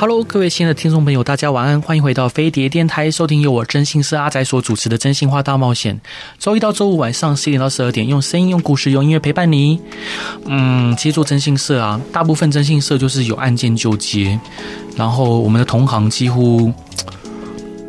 [0.00, 5.94] Hello，各位亲爱的听众朋友，大家晚安，欢迎回到飞碟电台，收听由我真心社阿仔所主持的《真心话大冒险》。
[6.38, 9.78] 周一到周五晚上十一点到十二点，用声音、用故事、用音乐陪伴你。
[10.46, 14.40] 嗯，其实做真心社啊，大部分真心社就是有案件就接，
[14.96, 16.72] 然后我们的同行几乎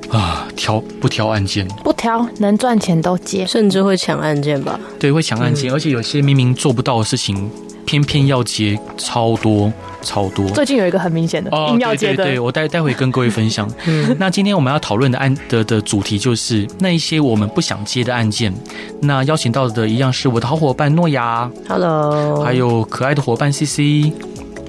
[0.09, 4.77] 啊挑不挑案件，不挑，能赚钱都接，甚至会抢案件吧？
[4.99, 7.49] 对，会抢案件，嗯，而且有些明明做不到的事情。
[7.91, 9.69] 偏偏要接超多
[10.01, 13.69] 超多，最近有一个很明显的硬要接的，对对对，我待待会跟各位分享。
[13.85, 18.53] 嗯，那今天我们要讨论的案的的主题就是那一些我们不想接的案件。
[19.01, 24.13] 那邀请到的一样是我的好伙伴诺亚，Hello，还有可爱的伙伴 CC，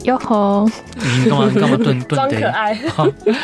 [0.02, 2.76] 哟吼，你干嘛干嘛 顿顿装可爱？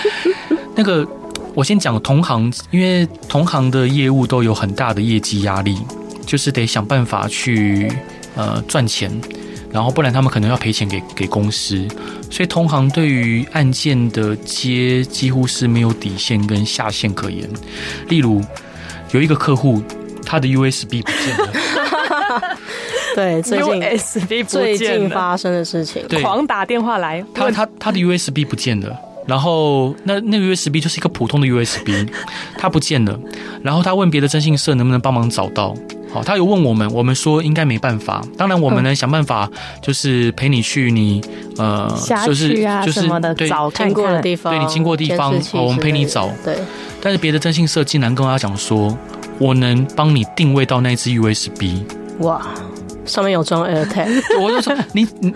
[0.75, 1.07] 那个
[1.55, 5.79] 我先讲同行，因为同行的业务都有很大的业绩压力，
[6.27, 7.89] 就是得想办法去
[8.35, 9.09] 呃赚钱。
[9.71, 11.87] 然后不然他们可能要赔钱给给公司，
[12.31, 17.49] 所以同行对于案件的接几乎是没有底线跟下限可言。
[18.09, 18.43] 例如
[19.13, 19.83] 有一个客户，
[20.25, 21.53] 他的 USB 不见了，
[23.15, 32.09] 对，最近 USB 最近发生的事情，狂打电话来，他他他的 USB 不见了，然后那那个 USB 就是一个普通的 USB，
[32.57, 33.19] 他不见了，
[33.63, 35.75] 然后他问别的征信社能不能帮忙找到。
[36.11, 38.23] 好，他有问我们，我们说应该没办法。
[38.37, 39.49] 当然，我们呢、嗯、想办法，
[39.83, 41.21] 就是陪你去你
[41.59, 41.87] 呃，
[42.25, 42.49] 就是
[42.85, 43.07] 就是
[43.37, 46.31] 对找看过的地方，对你经过的地方，好，我们陪你找。
[46.45, 46.57] 对。
[47.03, 48.97] 但是别的征信社竟然跟他讲说，
[49.39, 51.83] 我能帮你定位到那只 USB。
[52.21, 52.41] 哇，
[53.05, 54.23] 上面有装 AirTag。
[54.41, 55.33] 我就说你你，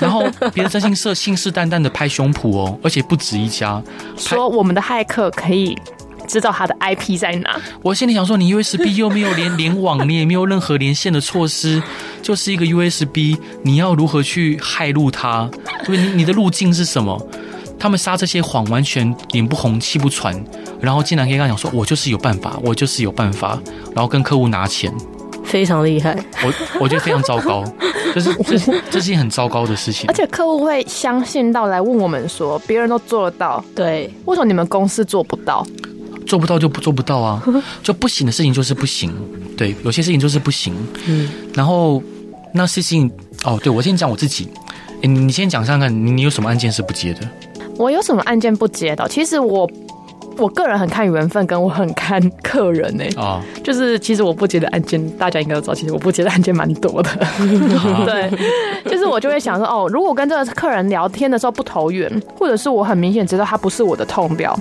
[0.00, 3.80] 然后别的征信社信誓旦旦的拍胸脯哦，而且不止一家，
[4.16, 5.78] 说我们的骇客可以。
[6.28, 7.60] 知道他的 IP 在哪？
[7.82, 11.82] 我心里想说，你 USB 又没有连联网，你也没有任何连线的措施，
[12.22, 15.50] 就是一个 USB，你要如何去害入它？
[15.84, 17.20] 对，你你的路径是什么？
[17.80, 20.34] 他们撒这些谎，完全脸不红气不喘，
[20.80, 23.58] 然后竟然可以跟他讲说，我就是有办法，我就是有办法，
[23.94, 24.92] 然后跟客户拿钱，
[25.44, 26.18] 非常厉害。
[26.42, 27.64] 我我觉得非常糟糕，
[28.12, 30.06] 就是这是这是一件很糟糕的事情。
[30.08, 35.64] 而且客户会相信到来问我们说，别人都做得到，对，为什么你们公司做不到？
[36.28, 37.42] 做不到就不做不到啊，
[37.82, 39.10] 就不行的事情就是不行，
[39.56, 40.74] 对，有些事情就是不行。
[41.06, 42.02] 嗯，然后
[42.52, 43.10] 那事情
[43.44, 44.48] 哦，对，我先讲我自己，
[45.02, 47.28] 欸、你先讲看看，你有什么案件是不接的？
[47.76, 49.08] 我有什么案件不接的？
[49.08, 49.68] 其实我。
[50.38, 53.20] 我个人很看缘分，跟我很看客人呢、欸。
[53.20, 57.10] 啊，就是其实我不接的案件，大家应该都知道，其实我不接的案件蛮多的。
[58.06, 58.30] 对，
[58.90, 64.56] 就是我就会想说，哦，如果跟这个客人聊天的时候不投缘，或者是我很明显知道他不是我的痛标，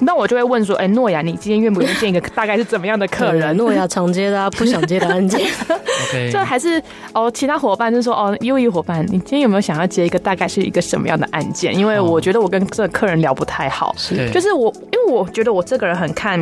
[0.00, 3.56] 那我就会问说，哎、欸，诺亚，你今天愿不愿意见一个大概是怎么样的客人？
[3.56, 5.40] 诺亚常接的、啊， 不想接的案件。
[5.40, 6.82] OK， 这还是
[7.14, 11.74] 哦，其他伙伴就说，哦，优异伙伴，你今天有没有想要接一个大概是一个什么样的案件？
[11.74, 15.13] 因为我觉得我跟这个客人聊不太好，是，就是我，因为我。
[15.14, 16.38] 我觉得我这个人很看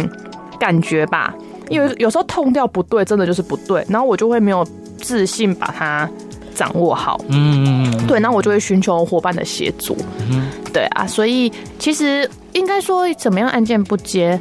[0.59, 1.35] 感觉吧，
[1.69, 4.67] 因为有时候痛掉不对，真的就是不对，然后我就会没有
[4.99, 6.09] 自信把它
[6.55, 7.21] 掌握好。
[7.29, 9.97] 嗯嗯对，那我就会寻求伙伴的协助。
[10.31, 14.39] 嗯，对啊，所以其实应该说怎么样案件不接，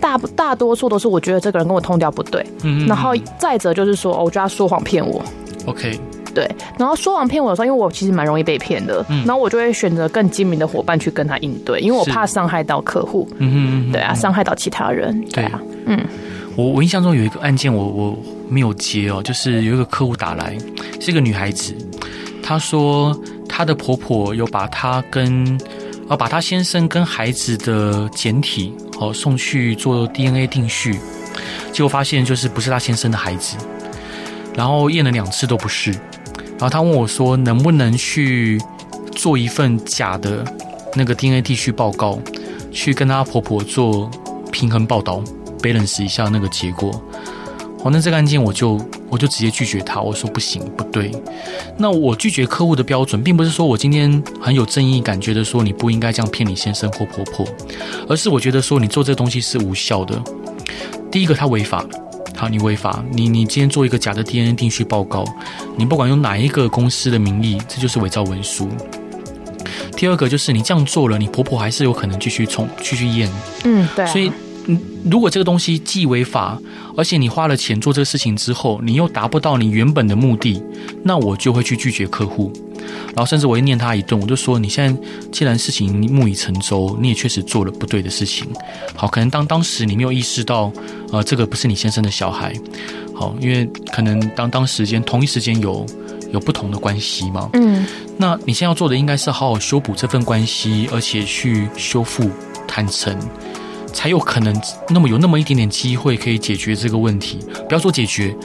[0.00, 2.44] 大大多数都是我觉得这个人跟我痛调不对。
[2.62, 5.22] 嗯，然后再者就是说，我觉得他说谎骗我。
[5.66, 5.98] OK。
[6.36, 6.46] 对，
[6.78, 15.98] 然后说完骗我的时候，因为我其实蛮容易被骗的，嗯，然后我就会选择更精明的伙伴去跟他应对，因为我怕伤害到客户，嗯嗯，对啊，伤害到其他人，对啊，嗯，
[16.54, 18.18] 我我印象中有一个案件我，我我
[18.50, 20.54] 没有接哦，就是有一个客户打来，
[21.00, 21.74] 是一个女孩子，
[22.42, 23.18] 她说
[23.48, 25.58] 她的婆婆有把她跟
[26.10, 30.98] 呃把她先生跟孩子的检体哦送去做 DNA 定序，
[31.72, 33.56] 结果发现就是不是她先生的孩子，
[34.54, 35.94] 然后验了两次都不是。
[36.58, 38.60] 然后他问我说：“能不能去
[39.12, 40.42] 做一份假的
[40.94, 42.18] 那个 DNA 地区报告，
[42.72, 44.10] 去跟她婆婆做
[44.50, 45.22] 平衡报道
[45.60, 46.90] ，balance 一下那个结果？”
[47.84, 48.80] 好，那这个案件我就
[49.10, 51.12] 我就直接拒绝他，我说不行，不对。
[51.76, 57.46] 那我拒绝客户的标准，并不是说我今天很有正义感，觉得说你不应该这样骗你先生或婆婆，
[58.08, 60.20] 而是我觉得说你做这东西是无效的。
[61.12, 61.84] 第一个，他违法。
[62.36, 65.24] 好，你违法，你你今天做一个假的 DNA 定序报告，
[65.76, 68.68] 你不管用哪一个公司的名义，这就是伪造文书。
[69.96, 73.30] 第二个就是你这样做了，你婆婆还是有可能继续从继续验。
[73.64, 74.08] 嗯，对、啊。
[74.08, 74.30] 所以
[75.08, 76.60] 如果这个东西既违法，
[76.96, 80.62] 而且你花了钱做这个事情之后，你又达不到你原本的目的，
[81.02, 82.52] 那我就会去拒绝客户。
[83.08, 85.00] 然后甚至我会念他一顿，我就说：你现在
[85.32, 88.46] 既然事情木已成舟，你也确实做了不对的事情。
[88.94, 90.70] 好，可能当当时你没有意识到，
[91.10, 92.52] 呃，这个不是你先生的小孩。
[93.14, 95.86] 好，因为可能当当时间同一时间有
[96.32, 97.48] 有不同的关系嘛。
[97.54, 97.86] 嗯，
[98.18, 102.30] 那你现在要做的应该是好好修补这份关系，而且去修复
[102.68, 103.18] 坦诚，
[103.96, 104.54] 才有可能
[104.90, 107.38] 那么有那么一点点机会可以解决这个问题。
[107.66, 108.36] 不要说解决。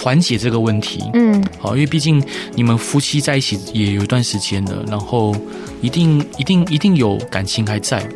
[0.00, 2.24] 缓解这个问题，嗯，好，因为毕竟
[2.54, 5.34] 你们夫妻在一起也有一段时间了，然后
[5.82, 8.08] 一定一定一定有感情还在，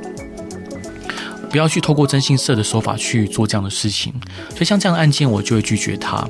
[1.50, 4.12] 不要去透过征信社的手法去做这样的事情。
[4.50, 6.24] 所以像这样的案件，我就会拒绝他。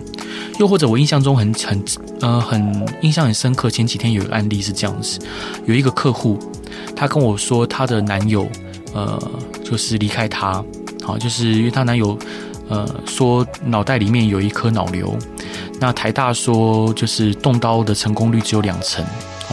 [0.58, 1.84] 又或者我印象中很很
[2.22, 5.18] 呃很印象很深刻，前几天有一个案例是这样子，
[5.66, 6.38] 有一个客户，
[6.96, 8.48] 他跟我说他的男友
[8.94, 9.20] 呃
[9.64, 10.64] 就是离开他，
[11.02, 12.18] 好，就是因为她男友。
[12.68, 15.14] 呃，说脑袋里面有一颗脑瘤，
[15.78, 19.04] 那台大说就是动刀的成功率只有两成。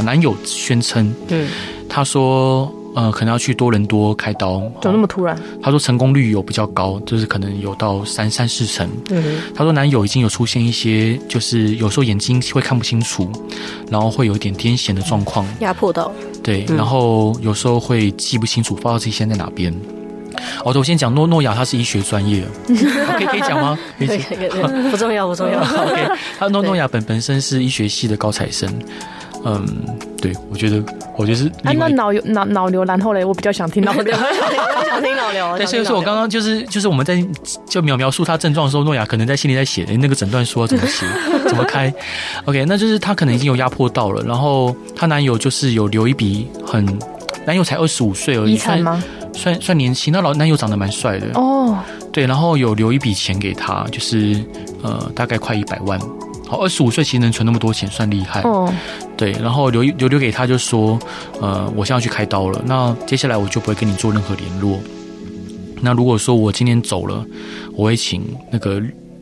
[0.05, 1.45] 男友宣称，对，
[1.89, 4.59] 他说，呃，可能要去多伦多开刀。
[4.81, 5.37] 怎么那么突然？
[5.61, 8.87] 他说成功率有比较高，就是可能有到三三四成。
[9.09, 13.29] 嗯，他说男友已经有出现一些，就是有时候眼睛会看不清楚，
[13.89, 16.09] 然后会有一点癫痫的状况，压迫到。
[16.41, 19.75] 对，然后有时候会记不清楚，不知道自己现在在哪边。
[20.63, 23.77] 哦，我先讲诺诺亚，他是医学专业， 可以可以讲吗？
[23.97, 25.59] 可以，可以，不重要，不重要。
[25.63, 26.07] OK，
[26.39, 28.69] 他诺诺亚本本身是医学系的高材生，
[29.45, 29.65] 嗯，
[30.21, 30.83] 对，我觉得，
[31.17, 31.47] 我觉得是。
[31.63, 35.57] 啊，那脑瘤脑脑瘤，然后嘞，我比较想听脑瘤，我想听脑瘤。
[35.57, 37.23] 对，所以说我刚刚就是就是我们在
[37.67, 41.05] 就描描述他症状的时候，诺亚可能在心里在写，哎，那个诊断书要怎么写，
[41.47, 41.93] 怎么开
[42.45, 46.85] ？OK，那就是他可能已经有压迫到了，然后她男友就是有留一笔很，
[47.45, 49.01] 男友才二十五岁而已，遗产吗？
[49.39, 51.77] 算算年轻，那老男友长得蛮帅的哦。
[52.11, 54.43] 对，然后有留一笔钱给他，就是
[54.83, 55.97] 呃，大概快一百万。
[56.45, 58.69] 好，二十五岁其实能存那么多钱，算厉害哦。
[59.15, 60.99] 对，然后留留留给他，就说
[61.39, 64.77] 呃，我现在要去开刀了，那接下来我就不会跟你做任何联络。
[65.81, 67.23] 那如果说我今天走了，
[67.73, 68.21] 我会请
[68.51, 68.81] 那个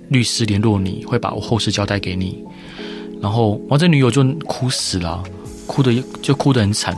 [0.09, 2.43] 律师联络你，会把我后事交代给你。
[3.21, 5.21] 然后，我这女友就哭死了，
[5.67, 6.97] 哭的就哭得很惨。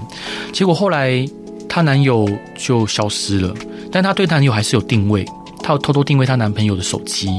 [0.54, 1.27] 结果后来。
[1.69, 2.27] 她男友
[2.57, 3.54] 就消失了，
[3.92, 5.24] 但她对她男友还是有定位，
[5.62, 7.30] 她有偷偷定位她男朋友的手机，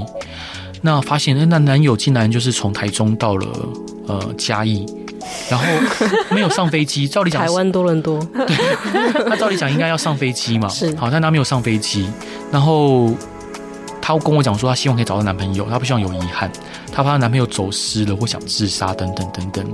[0.80, 3.46] 那发现那男友竟然就是从台中到了
[4.06, 4.86] 呃嘉义，
[5.50, 5.66] 然后
[6.30, 8.56] 没有上飞机，照理讲台湾多伦多，对，
[9.26, 12.08] 那照理讲应该要上飞机嘛， 是，好，但她没有上飞机，
[12.52, 13.12] 然后
[14.00, 16.50] 她跟我讲说她希望可以找到男朋友，她不希望有遗憾，
[16.92, 19.64] 她怕她男朋友走失了或想自杀等等等等。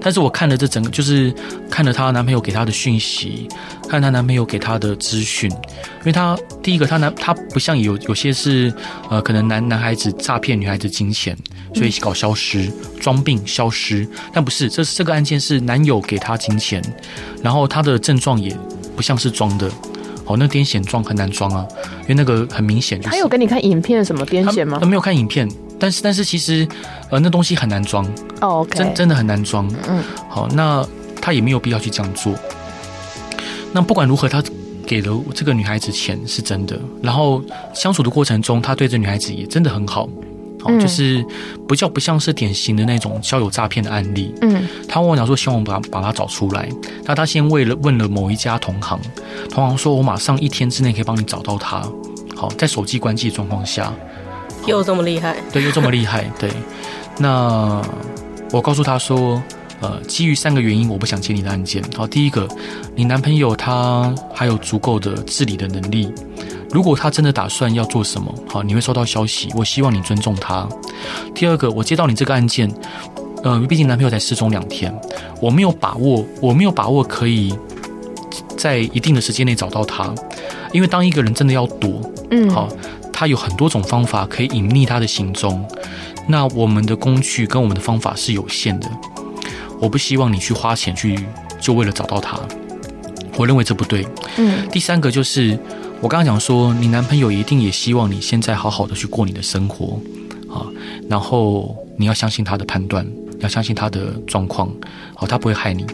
[0.00, 1.32] 但是我看了这整个，就是
[1.70, 3.48] 看了她男朋友给她的讯息，
[3.88, 8.72] 看她男朋友给她的资讯，因为她第一个，她男她不像有有些是
[9.10, 11.36] 呃，可能男男孩子诈骗女孩子金钱，
[11.74, 12.70] 所以搞消失、
[13.00, 16.82] 装病消失，但不是，这这个案件是男友给她金钱，
[17.42, 18.56] 然后她的症状也
[18.94, 19.70] 不像是装的，
[20.24, 21.66] 哦，那癫痫状很难装啊，
[22.02, 23.10] 因为那个很明显，就是。
[23.10, 24.78] 他有给你看影片什么癫痫吗？
[24.80, 25.48] 他没有看影片。
[25.78, 26.66] 但是但是其实，
[27.10, 28.04] 呃，那东西很难装
[28.40, 28.70] 哦，oh.
[28.70, 29.70] 真真的很难装。
[29.88, 30.86] 嗯，好，那
[31.20, 32.34] 他也没有必要去这样做。
[33.72, 34.42] 那不管如何，他
[34.86, 37.42] 给了这个女孩子钱是真的，然后
[37.74, 40.08] 相处的过程中，他对这女孩子也真的很好。
[40.62, 41.24] 好，就是
[41.68, 44.34] 不叫不像是典型的那种交友诈骗的案例。
[44.40, 46.68] 嗯，他问我讲说，希望我把把他找出来。
[47.04, 48.98] 那他先为了问了某一家同行，
[49.50, 51.86] 同行说我马上一天之内可以帮你找到他。
[52.34, 53.92] 好，在手机关机的状况下。
[54.66, 56.50] 又这么厉害，对，又这么厉害，对。
[57.18, 57.80] 那
[58.52, 59.42] 我告诉他说，
[59.80, 61.82] 呃，基于三个原因，我不想接你的案件。
[61.96, 62.46] 好，第一个，
[62.94, 66.12] 你男朋友他还有足够的自理的能力。
[66.70, 69.48] 如果他真的打算要做什么，好，你会收到消息。
[69.54, 70.68] 我希望你尊重他。
[71.34, 72.70] 第二个，我接到你这个案件，
[73.42, 74.94] 呃，毕竟男朋友才失踪两天，
[75.40, 77.54] 我没有把握，我没有把握可以
[78.58, 80.12] 在一定的时间内找到他，
[80.72, 82.68] 因为当一个人真的要躲，嗯，好。
[83.18, 85.66] 他有很多种方法可以隐匿他的行踪，
[86.28, 88.86] 那我们的工具跟我们的方法是有限的。
[89.80, 91.18] 我不希望你去花钱去，
[91.58, 92.38] 就为了找到他。
[93.38, 94.06] 我认为这不对。
[94.36, 94.68] 嗯。
[94.70, 95.58] 第三个就是
[96.02, 99.98] 我刚刚讲说，你男朋友一定也希望你现在好好的去过你的生活
[100.52, 100.68] 啊，
[101.08, 103.06] 然后你要相信他的判断，
[103.40, 104.68] 要相信他的状况，
[105.14, 105.86] 好，他不会害你。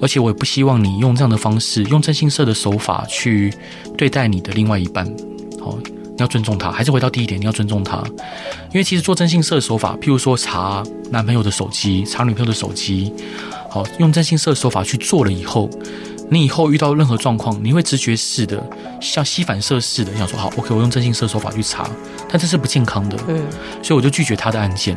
[0.00, 3.52] 而且我也不希望你用这样的方式，用真心社的手法去
[3.98, 5.04] 对待你的另外一半，
[5.60, 5.76] 好。
[6.16, 8.02] 你要尊重他，还是回到第一点，你要尊重他，
[8.68, 13.12] 因为其实做征信社的手法，譬如说查男朋友的手机，查女朋友的手机，
[13.68, 15.68] 好，用征信社的手法去做了以后，
[16.30, 18.62] 你以后遇到任何状况，你会直觉式的，
[19.00, 21.88] 像吸反射式的，想说好，OK，我用征信社手法去查，
[22.30, 23.42] 但这是不健康的，嗯，
[23.82, 24.96] 所以我就拒绝他的案件。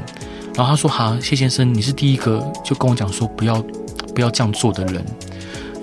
[0.55, 3.63] 然后他说：“哈，谢先生，你是第一个就跟我讲说不要
[4.13, 5.05] 不要这样做的人。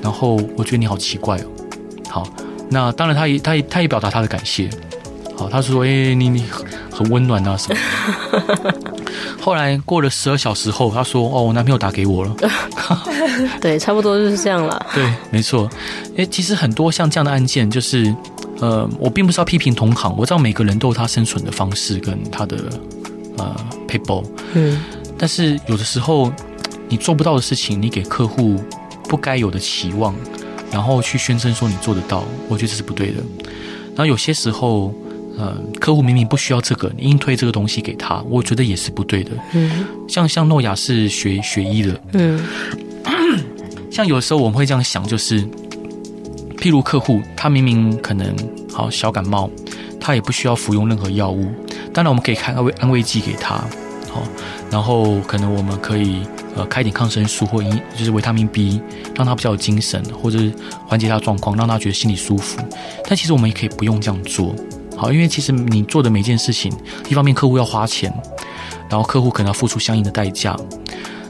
[0.03, 1.47] 然后我觉得你好奇怪哦。
[2.11, 2.29] 好，
[2.69, 4.69] 那当然他也他也他也表达他的感谢。
[5.37, 6.45] 好，他说：哎，你你
[6.91, 7.79] 很温暖啊什么。
[9.41, 12.35] 后来过了十二小时后，他说：哦，我男朋友打给我了。
[13.61, 14.85] 对，差不多就是这样了。
[14.95, 15.69] 对，没错。
[16.17, 18.15] 哎，其实很多像这样的案件，就是
[18.61, 22.57] 呃，我并不是要批评同行，我知道每个人都有他生存的方式跟他的。”
[23.39, 23.55] 呃
[23.87, 24.25] ，people，
[24.55, 24.83] 嗯，
[25.19, 26.33] 但是有的时候
[26.89, 28.59] 你做不到的事情，你给客户
[29.11, 30.15] 不该有的期望，
[30.73, 33.17] 然后去宣称说你做得到，我觉得这是不对的。
[33.89, 34.91] 然后有些时候，
[35.39, 39.33] 呃，客户明明不需要这个，你硬推这个东西给他，我觉得也是不对的。
[39.53, 42.41] 嗯，像像诺亚是学学医的，嗯，
[43.93, 45.43] 像有时候我们会这样想，就是
[46.57, 48.35] 譬如客户他明明可能
[48.73, 49.51] 好小感冒，
[50.01, 51.47] 他也不需要服用任何药物。
[51.93, 53.55] 当然，我们可以开安慰安慰剂给他，
[54.11, 54.23] 好，
[54.71, 56.21] 然后可能我们可以
[56.55, 58.81] 呃开点抗生素或一就是维他命 B，
[59.15, 60.53] 让他比较有精神，或者是
[60.87, 62.59] 缓解他状况，让他觉得心里舒服。
[63.09, 64.55] 但其实我们也可以不用这样做，
[64.97, 66.73] 好，因为其实你做的每件事情，
[67.09, 68.13] 一方面客户要花钱，
[68.89, 70.57] 然后客户可能要付出相应的代价。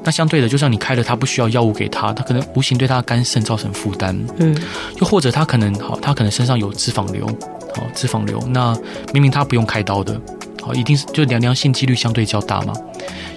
[0.05, 4.57] 那相对的，就像你开了他不需要药物给他，他可能无形对他的肝肾造成负担，嗯，
[5.01, 7.27] 又或者他可能好，他可能身上有脂肪瘤，
[7.75, 8.73] 好脂肪瘤，那
[9.13, 10.21] 明明他不用开刀的。
[10.63, 12.73] 好，一定是就良良性几率相对较大嘛，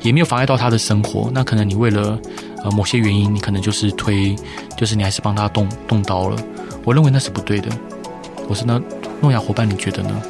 [0.03, 1.29] 也没有妨碍到他的生活。
[1.33, 2.19] 那可能你为了
[2.63, 4.36] 呃某些原因，你可能就是推，
[4.77, 6.38] 就是你还是帮他动动刀了。
[6.86, 7.69] 我认为那是不对的。
[8.48, 8.79] 我是那
[9.21, 10.21] 诺亚伙伴，你觉得呢？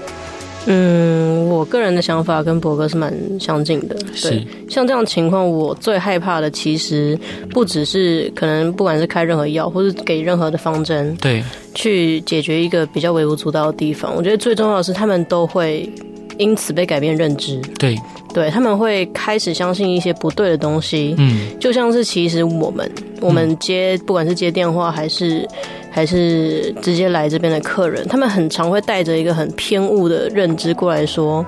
[0.66, 3.96] 嗯，我个人的想法跟博哥是蛮相近的。
[3.96, 7.18] 对，是像这样的情况，我最害怕的其实
[7.52, 11.44] 不只是可能不管是开任何药，或是给任何的方针，对，
[11.74, 14.14] 去解决一个比较微不足道的地方。
[14.16, 15.90] 我觉得最重要的是他们都会。
[16.38, 17.98] 因此被改变认知，对，
[18.34, 25.46] 对，他们会开始相信一些不对的东西，嗯，就像是其实我们我们接、嗯、不管是接电话还是
[25.90, 31.46] 还是直接来这边的客人，他们很常会带着一个很偏误的认知过来说，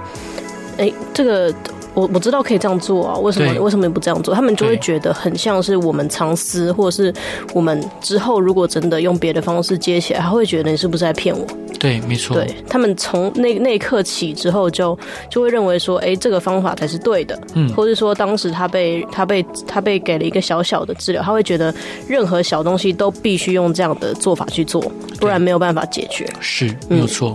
[0.78, 1.54] 哎、这个。
[1.94, 4.34] 我我知道可以这样做啊，为什么为什么你不这样做？
[4.34, 7.14] 他们就会觉得很像是我们藏私，或者是
[7.54, 11.46] 我们之后如果真的用别的方式接起来，他会觉得你是不是在骗我？
[11.80, 12.36] 对，没错。
[12.36, 14.96] 对，他们从那那一刻起之后就，
[15.30, 21.74] 就就会认为说，哎、欸，这个方法才是对的，嗯，或者说当时他被他被他被给了一个小小的治疗，他会觉得
[22.08, 24.80] 任何小东西都必须用这样的做法去做，
[25.20, 26.30] 不然没有办法解决。
[26.40, 27.34] 是，没有错。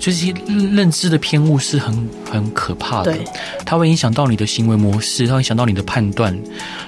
[0.00, 0.34] 所以这些
[0.74, 3.24] 认知的偏误是很很可怕的，对，
[3.64, 3.91] 他会。
[3.92, 6.36] 影响到你的行为模式，它会影响到你的判断，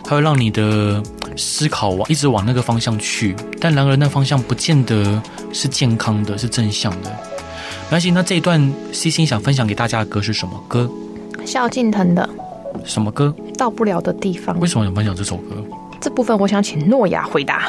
[0.03, 1.03] 它会让你的
[1.37, 3.37] 思考往一直往那个方向去。
[3.61, 7.11] 但然而，那方向不见得是健康的，是正向的。
[7.85, 10.91] 没关系，那这一段 C C 想分享给大家的歌是什么歌？
[11.45, 12.29] 萧敬腾的
[12.85, 13.35] 什么歌？
[13.59, 14.59] 到不了的地方。
[14.59, 15.63] 为什么想分享这首歌？
[16.01, 17.69] 这部分我想请诺亚回答。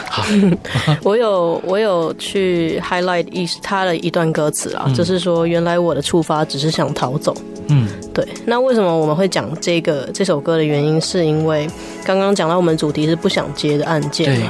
[1.04, 7.36] 我有我有去 highlight 一他的一段歌词啊，嗯、就是说，原来我的出发只是想逃走。
[7.70, 8.28] 嗯，对。
[8.46, 11.68] 那为什么我们会讲这个这首歌的原因，是因为
[12.04, 14.50] 刚刚讲到我们主题是不想接的案件嘛？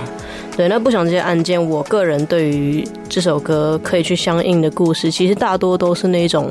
[0.55, 6.49] 对，那不想接案件，我个人对于这首歌可以去相应的故事，其实大多都是那种，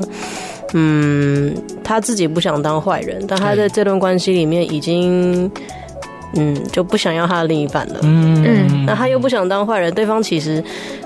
[0.73, 5.51] 嗯，他自己不想当坏人，但他在这段关系里面已经。
[6.37, 7.99] 嗯，就不想要他的另一半了。
[8.01, 10.61] 嗯嗯，那他又不想当坏人，对方其实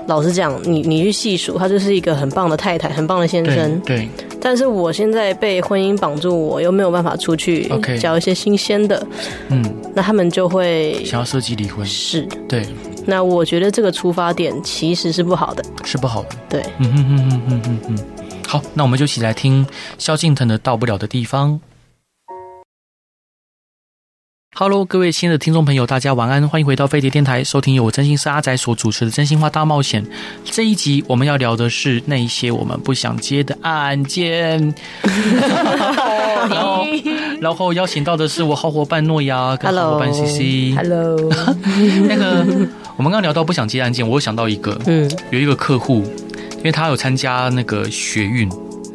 [0.06, 3.80] 老实讲，你你去细数，他就是一个很棒的太太，很棒的先生。
[3.84, 3.98] 对。
[3.98, 4.08] 对，
[4.40, 9.06] 但是我现在被婚姻绑住，我又没有办法出去交一些新鲜的。
[9.48, 9.62] 嗯。
[9.94, 11.84] 那他们就会想要设计离婚。
[11.84, 12.22] 是。
[12.48, 12.66] 对。
[13.06, 15.64] 那我觉得这个出发点其实是不好的。
[15.84, 16.28] 是不好的。
[16.48, 16.64] 对。
[16.78, 17.98] 嗯哼哼哼哼哼哼。
[18.46, 19.66] 好，那我们就一起来听
[19.98, 21.52] 萧敬腾的《到不了的地方》。
[24.52, 30.04] 哈喽，各位亲爱的听众朋友，大家晚安，欢迎回到飞碟电台，收听由我真心是阿仔所主持的《真心话大冒险》。
[30.44, 34.74] 这一集我们要聊的是那一些我们不想接的案件。
[36.50, 36.84] 然后，
[37.40, 40.74] 然后邀请到的是我好伙伴诺亚跟好伙伴 CC。
[40.76, 41.16] Hello，
[42.08, 42.44] 那个
[42.96, 46.02] 我们刚刚聊到不想接案件，我又想到一个，嗯，有一个客户，
[46.58, 48.50] 因为他有参加那个学运。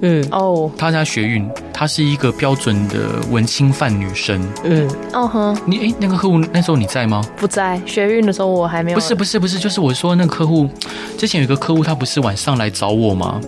[0.07, 4.39] 嗯哦，她家学运，她是一个标准的文青范女生。
[4.63, 7.23] 嗯哦哼，你哎，那个客户那时候你在吗？
[7.37, 8.95] 不在，学运的时候我还没有。
[8.99, 10.69] 不是不是不是，就是我说那个客户，
[11.17, 13.41] 之前有一个客户，他不是晚上来找我吗？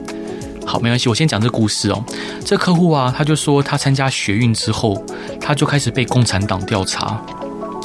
[0.65, 2.03] 好，没关系，我先讲这故事哦。
[2.43, 4.99] 这客户啊，他就说他参加学运之后，
[5.39, 7.21] 他就开始被共产党调查。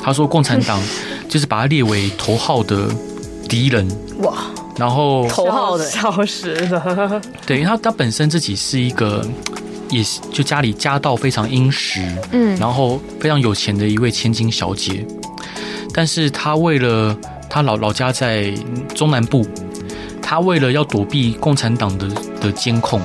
[0.03, 0.81] 他说共产党
[1.29, 2.89] 就是把他列为头号的。
[3.49, 3.87] 敌人
[4.21, 4.35] 哇，
[4.77, 7.21] 然后头号的消失了。
[7.47, 9.25] 对，因为他他本身自己是一个，
[9.91, 15.07] 也是就家里家道非常殷实，嗯，然后非常有钱的一位千金小姐，
[15.93, 17.17] 但是他为了
[17.49, 18.53] 他老老家在
[18.95, 19.47] 中南部，
[20.21, 22.09] 他为了要躲避共产党的
[22.41, 23.01] 的监控，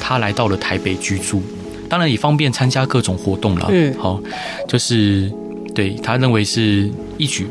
[0.00, 1.42] 他来到了台北居住，
[1.88, 3.68] 当然也方便参加各种活动了。
[3.70, 4.20] 嗯，好，
[4.68, 5.32] 就是。
[5.74, 7.48] 对，他认为是一举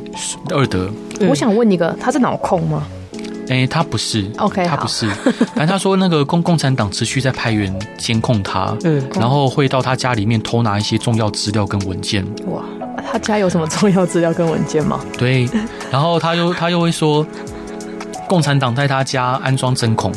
[0.50, 0.90] 二得。
[1.28, 2.88] 我想问一个，他是脑控吗？
[3.50, 4.26] 哎，他不是。
[4.38, 5.10] OK，他不是。
[5.56, 12.26] 但他说那个共共产党持续在派员监控他，嗯，然后会到他家里面偷拿一些重要资料跟文件。
[12.48, 12.64] 哇，
[13.12, 15.00] 他家有什么重要资料跟文件吗？
[15.18, 15.48] 对，
[15.92, 17.26] 然后他又他又会说，
[18.28, 20.12] 共产党在他家安装针孔。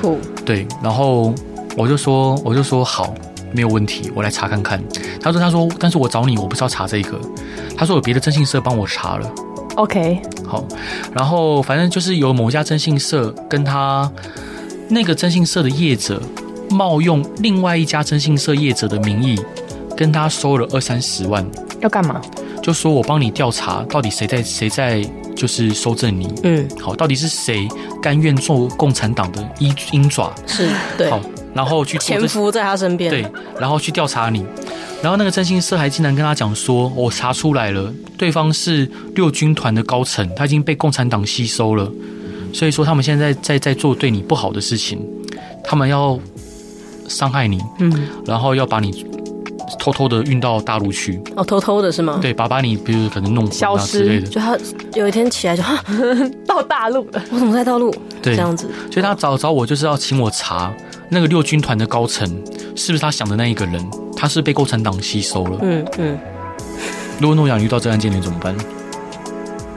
[0.00, 0.18] 酷。
[0.44, 1.34] 对，然后
[1.76, 3.14] 我就说我就说好。
[3.52, 4.82] 没有问题，我来查看看。
[5.22, 7.18] 他说：“他说，但是我找你，我不是要查这个。
[7.74, 9.32] 他说有别的征信社帮我查了。
[9.76, 10.64] OK，好。
[11.14, 14.10] 然后反正就是有某家征信社跟他
[14.88, 16.20] 那个征信社的业者
[16.70, 19.40] 冒用另外一家征信社业者的名义，
[19.96, 21.46] 跟他收了二三十万。
[21.80, 22.20] 要干嘛？
[22.62, 25.00] 就说我帮你调查，到底谁在谁在
[25.36, 26.32] 就是收证你。
[26.42, 27.68] 嗯，好，到底是谁
[28.02, 30.34] 甘愿做共产党的鹰鹰爪？
[30.46, 30.68] 是
[30.98, 31.10] 对。
[31.10, 31.20] 好。”
[31.56, 33.26] 然后去潜伏在他身边，对，
[33.58, 34.44] 然后去调查你，
[35.02, 41.88] 然后那个征信社还竟然跟他讲说，我查出来了，对方是六军团的高层，他已经被共产党吸收了，
[42.52, 44.98] 所以说他们现在在在在做对你不好的事情，
[45.62, 46.18] 他们要
[47.08, 49.06] 伤害你，嗯，然后要把你
[49.78, 52.18] 偷偷的运到大陆去，哦，偷偷的是吗？
[52.20, 54.58] 对，把把你比如可能弄消失之类的，就他
[54.94, 55.80] 有一天起来就哈
[56.46, 57.94] 到大陆了，我怎么在大陆？
[58.22, 60.72] 对，这样子，所以他找找我就是要请我查。
[61.08, 62.28] 那个六军团的高层
[62.74, 63.88] 是不是他想的那一个人？
[64.16, 65.58] 他是被共产党吸收了。
[65.62, 66.18] 嗯嗯。
[67.20, 68.56] 如果诺亚遇到这案件，你怎么办？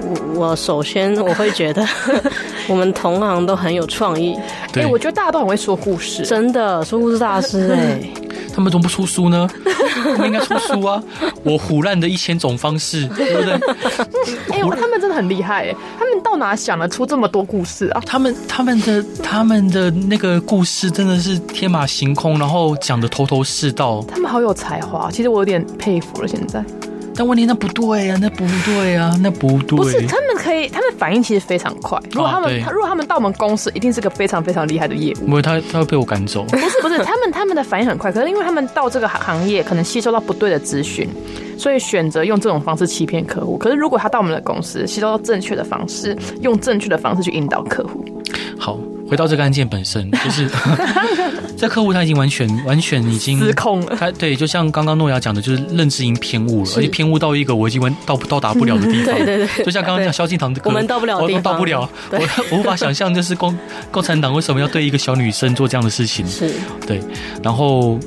[0.01, 1.85] 我我首先我会觉得
[2.67, 4.35] 我们同行都很有创意。
[4.71, 7.99] 对，我觉得大家都很会说故事，真的说故事大师哎。
[8.53, 9.47] 他们怎么不出书呢？
[10.15, 11.01] 他们应该出书啊！
[11.43, 13.53] 我唬烂的一千种方式，对不对？
[14.51, 15.75] 哎，他们真的很厉害哎！
[15.97, 18.01] 他们到哪想得出这么多故事啊？
[18.05, 24.03] 他们他们的他们的那个故事真的是天马行空，然后讲的头头是道。
[24.07, 26.27] 他们好有才华，其实我有点佩服了。
[26.27, 26.63] 现在。
[27.15, 29.77] 但问题那不对呀、啊，那不对呀、啊，那不对。
[29.77, 31.99] 不是，他们可以，他们反应其实非常快。
[32.13, 35.25] 如果他们，啊、如果他们到我们公司，一定是个非常非常厉害的业务。
[35.27, 36.45] 不会，他他会被我赶走。
[36.49, 41.09] 不是不是，他们他们的反应很快，可是因为他们到这个行行业，可能吸收到不对的资讯，
[41.57, 43.57] 所以选择用这种方式欺骗客户。
[43.57, 48.05] 可是如果他到我们的公司，吸收到正确的方式，用正确的方式去引导客户。
[48.59, 48.77] 好。
[49.09, 50.47] 回到这个案件本身， 就是
[51.57, 53.95] 这客户他已经完全完全已经失控了。
[53.99, 59.15] 他对，就像刚刚诺亚讲的，就是认知已经偏误了，而且偏误到一个我已经完到到达不了的地方。
[59.17, 62.19] 对对对，就像刚刚讲萧敬腾的歌，我们到不了，我到不了，我
[62.51, 63.57] 我无法想象，就是共
[63.89, 66.23] 共产党为什么要对一个小女生做这样的事情？
[66.27, 66.53] 是
[66.85, 67.01] 对，
[67.41, 67.97] 然后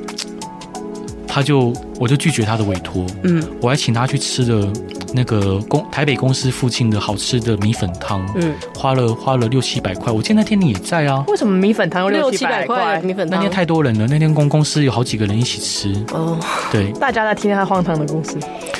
[1.27, 4.73] 他就我就拒绝他的委托，嗯，我还请他去吃了。
[5.13, 10.13] 那个公台北公司附近的好吃的米粉汤，嗯，花了花了六七百块。
[10.13, 11.25] 我记得那天你也在啊。
[11.29, 13.01] 为什么米粉汤有六七百块？
[13.03, 16.05] 米粉汤那天太多人了，那天公公司有好几个人一起吃。
[16.13, 16.39] 哦，
[16.71, 18.37] 对，大家在听他荒唐的故事，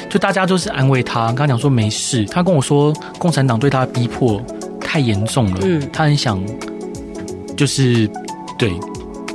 [0.09, 2.25] 就大家都是安慰他，刚刚讲说没事。
[2.27, 4.41] 他跟我说，共产党对他逼迫
[4.81, 6.43] 太严重了，嗯，他很想，
[7.57, 8.09] 就是
[8.59, 8.73] 对。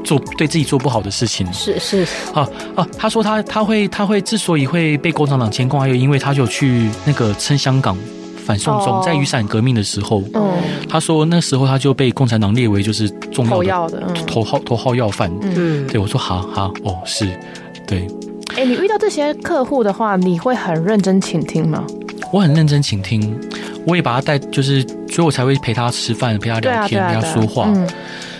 [0.08, 1.46] 做对自己做不好的事情。
[1.52, 2.08] 是是。
[2.34, 2.88] 啊啊！
[2.98, 7.98] 他说他他会他会之所以会被共产党监控，还有因为他就去那个撑香港
[8.46, 10.54] 反送中，在雨伞革命的时候，嗯，
[10.88, 17.38] 他说那时候他就被共产党列为就是重要的头号头号要犯，嗯，对我说好好哦是，
[17.86, 18.08] 对，
[18.56, 21.84] 哎，你遇到这些客户的话，你会很认真倾听吗？
[22.32, 23.38] 我很认真倾听，
[23.86, 27.70] 我也把他带，就是所以我才会陪他吃饭，陪他聊天，陪他说话，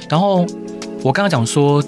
[0.10, 0.46] 然后。
[1.08, 1.82] 我刚刚讲说，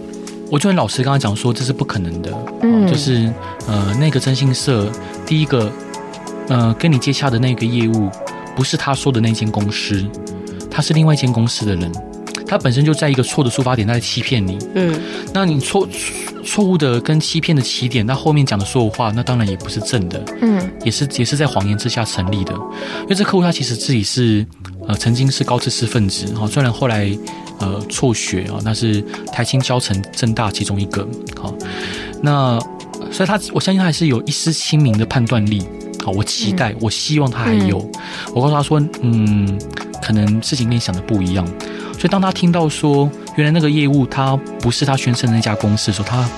[0.49, 3.29] 我就很老实，刚刚讲说这是不可能的，嗯，就是
[3.67, 4.89] 呃，那个征信社
[5.25, 5.69] 第一个
[6.47, 8.09] 呃跟你接洽的那个业务，
[8.55, 10.05] 不是他说的那间公司，
[10.71, 11.91] 他是另外一间公司的人，
[12.47, 14.97] 他本身就在一个错的出发点，他在欺骗你，嗯，
[15.33, 15.85] 那你错
[16.45, 22.53] 错误的跟欺骗的起点，那后面讲的所有话，那当然也不是正的，嗯，也是也是在谎言之下成立的，
[23.01, 24.47] 因为这客户他其实自己是
[24.87, 27.13] 呃曾经是高知识分子，哈，虽然后来。
[27.59, 31.07] 呃，辍学啊，那是台清交城正大其中一个。
[31.39, 31.53] 好，
[32.21, 32.59] 那
[33.11, 35.63] 所以他，我相信他还是有一丝清明的判断力。
[36.03, 37.79] 好，我期待，嗯、我希望他还有。
[37.79, 38.01] 嗯、
[38.33, 39.59] 我告诉他说，嗯，
[40.01, 41.45] 可能事情跟你想的不一样。
[41.93, 46.29] 所以当他听到说，原来那个业务他不是他宣称的那家公司的时候，他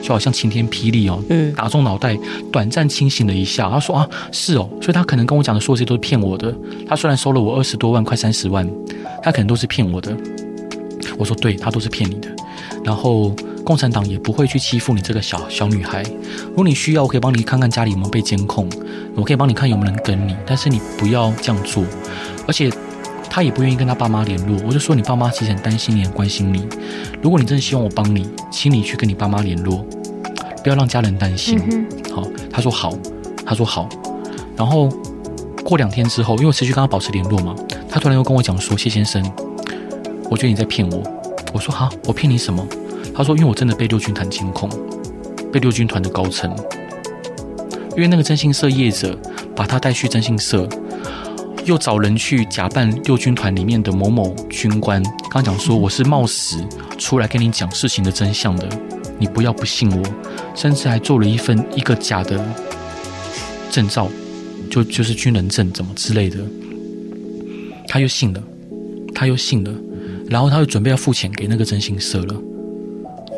[0.00, 2.16] 就好像晴天霹雳哦，嗯，打中脑袋，
[2.52, 3.68] 短暂清醒了一下。
[3.68, 6.54] 他说啊，是哦，所以他可能跟我讲的所有这些都是骗我的。
[6.88, 8.64] 他虽然收了我二十多万，快三十万，
[9.20, 10.16] 他可能都是骗我的。
[11.18, 12.28] 我说对，他都是骗你的。
[12.82, 13.30] 然后
[13.64, 16.02] 共产党也不会去欺负你这个小小女孩。
[16.48, 18.68] 如果你需要，我可以帮你看看家里有没有被监控，
[19.14, 21.84] 我可以帮你看有没有人跟你，但是你不要这样做。
[22.46, 22.70] 而且
[23.28, 24.58] 他也不愿意跟他爸妈联络。
[24.66, 26.66] 我就说你爸妈其实很担心你，很关心你。
[27.22, 29.84] 如果你真的希望我帮你，请你去跟你爸妈联络。
[30.62, 31.60] 不要让家人担心。
[31.70, 32.92] 嗯、好，他说好，
[33.44, 33.88] 他说好。
[34.56, 34.88] 然后
[35.64, 37.54] 过两天之后，因为我持续跟他保持联络嘛，
[37.88, 39.22] 他突然又跟我讲说：“谢先生，
[40.30, 41.02] 我觉得你在骗我。”
[41.52, 42.66] 我说：“哈，我骗你什么？”
[43.12, 44.70] 他说：“因为我真的被六军团监控，
[45.52, 46.54] 被六军团的高层，
[47.96, 49.18] 因为那个征信社业者
[49.56, 50.68] 把他带去征信社，
[51.64, 56.64] 又找人去假扮六军团里面的某某军官，刚讲说我是冒死
[56.96, 58.68] 出来跟你讲事情的真相的。”
[59.20, 60.02] 你不要不信我，
[60.54, 62.42] 甚至还做了一份一个假的
[63.70, 64.08] 证照，
[64.70, 66.38] 就就是军人证怎么之类的，
[67.86, 68.42] 他又信了，
[69.14, 69.70] 他又信了，
[70.30, 72.34] 然后他就准备要付钱给那个征信社了。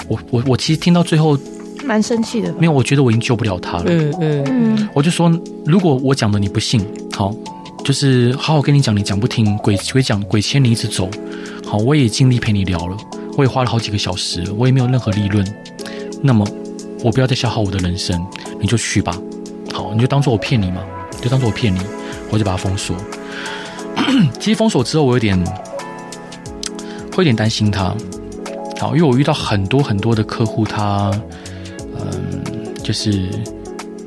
[0.08, 1.38] 我我我其实听到最后
[1.84, 3.84] 蛮生气的，没有，我觉得我已经救不了他了。
[3.86, 5.32] 嗯嗯嗯，我就说，
[5.64, 7.34] 如果我讲的你不信，好，
[7.82, 11.08] 就是好好跟你讲，你讲不听，鬼鬼讲鬼牵你一直走，
[11.64, 12.96] 好，我也尽力陪你聊了，
[13.36, 15.44] 我也花了好几个小时，我也没有任何利润。
[16.20, 16.46] 那么，
[17.02, 18.24] 我不要再消耗我的人生，
[18.60, 19.16] 你就去吧。
[19.72, 20.82] 好，你就当做我骗你嘛，
[21.22, 21.80] 就当做我骗你，
[22.30, 22.94] 我就把它封锁。
[24.38, 25.42] 其实封锁之后，我有点
[27.12, 27.94] 会有点担心他。
[28.80, 31.12] 好，因为我遇到很多很多的客户，他
[31.94, 32.42] 嗯，
[32.82, 33.28] 就是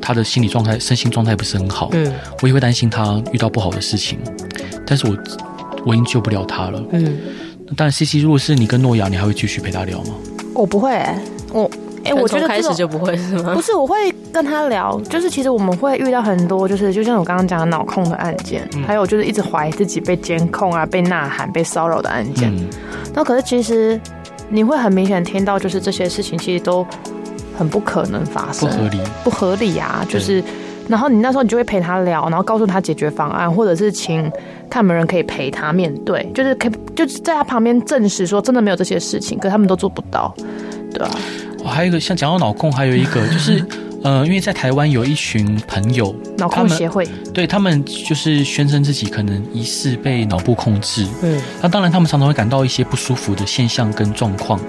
[0.01, 1.89] 他的心理状态、身心状态不是很好。
[1.93, 4.19] 嗯，我也会担心他遇到不好的事情，
[4.85, 5.17] 但是我
[5.85, 6.83] 我已经救不了他了。
[6.91, 7.17] 嗯，
[7.77, 10.15] 但 CC，如果是你跟诺亚，你还会继续陪他聊吗？
[10.53, 11.17] 我不会、欸，
[11.53, 11.69] 我。
[12.05, 13.53] 哎、欸，我觉得开始就不会是吗？
[13.55, 22.55] 不是，我会跟他聊，就是其实我们会遇到很多，就是就像我刚刚讲的脑控的案件，嗯、还有就是一直怀疑自己被监控啊、被呐喊、被骚扰的案件。
[23.13, 23.99] 那、嗯、可是其实
[24.49, 26.85] 你会很明显听到，就是这些事情其实都
[27.57, 30.05] 很不可能发生，不合理，不合理啊！
[30.07, 30.43] 就是，
[30.87, 34.31] 然后你那时候你就会陪他聊，然后告诉他解决方案，或者是请
[34.69, 40.31] 看有没有人可以陪他面对，就是可以就是在他旁边证实说真的没有这些事情，可他们都做不到，
[40.91, 41.17] 对吧、啊？
[41.67, 43.65] 还有一个像讲到脑控，还有一个 就是，
[44.03, 51.07] 呃，因为在台湾有一群朋友，脑控协会，对他们就是宣称自己可能疑似被脑部控制。
[51.23, 54.59] 嗯，那当然他们常常会感到一些不舒服的现象跟状况。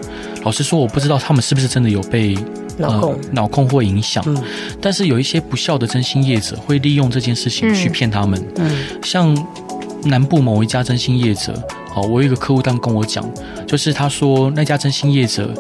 [0.43, 2.37] 老实说，我不知道他们是不是真的有被
[2.79, 4.23] 脑控、呃、脑控或影响。
[4.27, 4.37] 嗯，
[4.81, 8.43] 但是有一些不肖的真心业者会利用这件事情去骗他们。
[8.57, 8.71] 嗯，
[9.03, 9.37] 像
[10.05, 11.53] 南部某一家真心业者，
[11.91, 13.29] 好，我有一个客户当跟我讲，
[13.67, 15.53] 就是他说那家真心业者，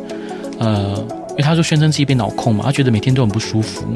[0.58, 1.04] 呃。
[1.36, 3.86] 因为他说宣称自己被脑控嘛，他觉得每天都很不舒服。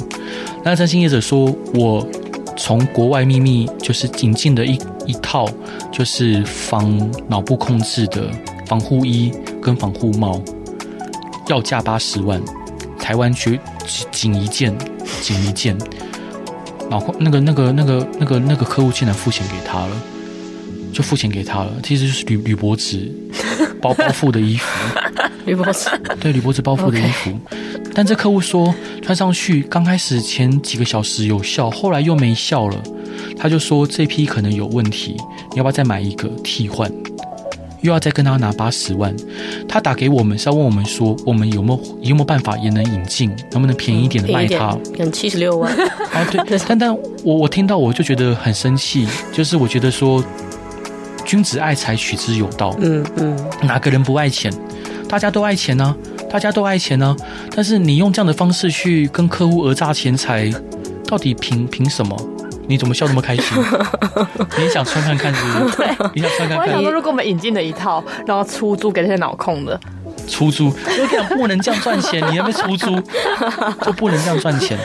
[0.62, 2.06] 那占星业者说，我
[2.54, 5.48] 从国外秘密就是引进的一一套，
[5.90, 8.30] 就是防脑部控制的
[8.66, 10.38] 防护衣跟防护帽，
[11.48, 12.38] 要价八十万，
[12.98, 13.58] 台湾绝
[14.10, 14.76] 仅一件，
[15.22, 15.74] 仅一件。
[16.90, 19.96] 脑控那个那个那个那个那个客户竟然付钱给他了，
[20.92, 23.10] 就付钱给他了，其实就是铝铝箔纸
[23.80, 24.66] 包包覆的衣服。
[25.44, 25.88] 铝箔纸，
[26.20, 27.32] 对，铝箔纸包覆的衣服
[27.94, 32.76] 但这客户说穿上去刚开始前几个小时有效，后来又没效了。
[33.36, 35.16] 他就说这批可能有问题，
[35.50, 36.90] 你要不要再买一个替换？
[37.82, 39.14] 又要再跟他拿八十万。
[39.66, 44.76] 他打给我们是要问我们说，我们有没有有没有办法也能引进，能不能便宜一点的卖他？
[44.96, 45.72] 可能七十六万。
[46.12, 50.22] 啊，对，但但我我听到我就觉得很生气，就是我觉得说
[51.24, 52.76] 君子爱财，取之有道。
[52.80, 54.52] 嗯嗯，哪个人不爱钱？
[55.10, 55.96] 大家都爱钱呢、啊，
[56.30, 57.16] 大家都爱钱呢、啊，
[57.54, 60.48] 但是你用这样的方式去跟客户讹诈钱财，
[61.04, 62.16] 到底凭凭什么？
[62.68, 63.44] 你怎么笑那么开心？
[64.56, 65.76] 你想穿看看是不是？
[65.78, 66.66] 对，你想穿看看。
[66.68, 69.78] 我想说，如果我们引进了一套，然后出租给那些脑控的，
[70.28, 73.02] 出租，我讲不能这样赚钱， 你要不要出租？
[73.84, 74.78] 就不能这样赚钱。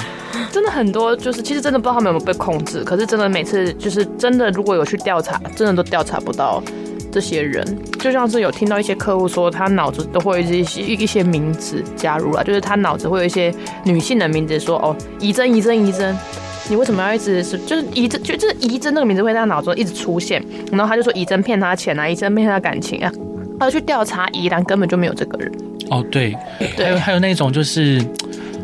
[0.51, 6.63] 真的很多，就是其实真的不知道他们有没有被控制，可是真的每次就是真的，如果有去调查，真的都调查不到。
[7.15, 7.65] 这些人
[7.97, 16.13] 就像是有听到一些客户说，他脑子都会有一些一些名字加入了，就是他脑子会有一些女性的名字，说哦，怡珍，怡珍，怡珍，
[16.69, 23.09] 你为什么要一直是就是怡珍，就就是怡珍那个名字会在他脑中一直出现，然后他就说怡珍骗他钱啊，怡珍骗他感情啊，
[23.57, 25.49] 他去调查怡兰根本就没有这个人。
[25.89, 26.35] 哦，对，
[26.75, 28.03] 还有还有那种就是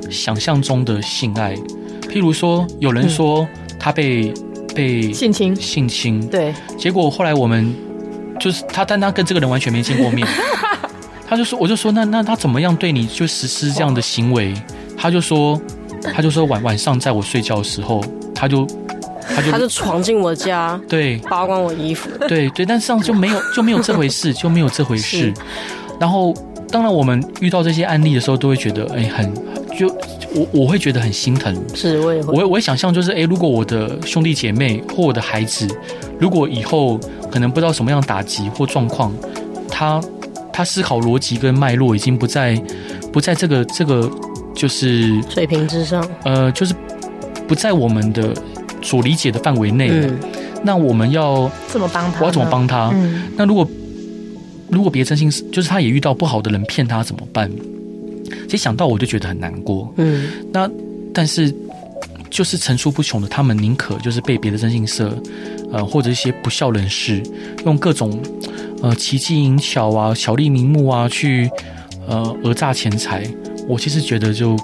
[0.09, 1.55] 想象中的性爱，
[2.01, 3.47] 譬如说有人说
[3.79, 4.33] 他被、
[4.75, 7.73] 被性侵，性侵，对，结果后来我们。
[8.41, 10.27] 就是他，但他跟这个人完全没见过面，
[11.29, 14.53] 他就说，我就说，那那他怎么样对你就实施这样的行为？
[14.97, 15.61] 他就说，
[16.13, 18.65] 他就说晚晚上在我睡觉的时候，他就
[19.35, 25.31] 他就他就闯进我家，对，扒光我衣服，对对，但实际上就没有就没有这回事， 就没有这回事。
[25.99, 26.33] 然后，
[26.71, 29.31] 当然我们遇到这些案例的时候，都会觉得哎，很
[29.77, 29.87] 就
[30.35, 31.55] 我我会觉得很心疼。
[31.73, 35.67] 是，我也会，我我会想象就是哎，如果我的兄弟姐妹或我的孩子，
[36.19, 36.99] 如果以后
[37.31, 39.13] 可能不知道什么样打击或状况，
[39.69, 40.01] 他。
[40.53, 42.61] 他思考逻辑跟脉络已经不在，
[43.09, 44.11] 不在这个这个
[44.53, 46.75] 就是水平之上，呃，就是
[47.47, 48.33] 不在我们的
[48.81, 49.87] 所理解的范围内。
[49.89, 50.19] 嗯，
[50.61, 52.19] 那我们要怎么帮他？
[52.19, 52.91] 我要怎么帮他？
[52.93, 53.65] 嗯，那如果
[54.69, 57.49] 如果别真心，就是他也遇到不好的人骗他怎么办？
[58.51, 59.89] 其实想到我就觉得很难过。
[59.95, 60.69] 嗯，那
[61.13, 61.53] 但是
[62.29, 65.17] 就是层出不穷的，他们宁可就是被别的征信社，
[65.71, 67.23] 呃，或者一些不孝人士
[67.65, 68.21] 用各种。
[68.83, 71.47] 呃，奇技淫巧啊，巧立名目啊，去
[72.07, 73.23] 呃讹诈钱财。
[73.69, 74.57] 我其实觉得就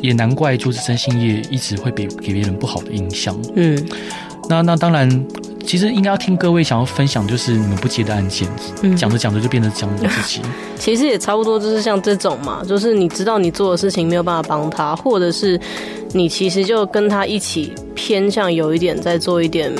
[0.00, 3.36] 也难怪，就是征信业一直会给给别人不好的印象。
[3.56, 3.82] 嗯，
[4.48, 5.08] 那那当然，
[5.70, 8.48] 其实应该要听各位想要分享，就是你们不接的案件。
[8.82, 10.40] 嗯，讲着讲着就变成讲我自己。
[10.76, 15.60] 其实也差不多，就是像这种嘛，就是你知道你做的事情没有办法帮他，或者是
[16.12, 19.72] 你其实就跟他一起偏向有一点在做一点。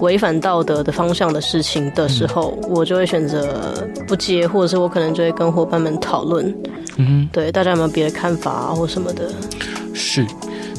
[0.00, 6.46] 违反道德的方向的事情的时候，嗯、我就会选择不接，或者是我可能就会跟伙伴们讨论。
[6.96, 9.32] 嗯哼，对，大家有没有别的看法啊，或什么的？
[9.94, 10.24] 是，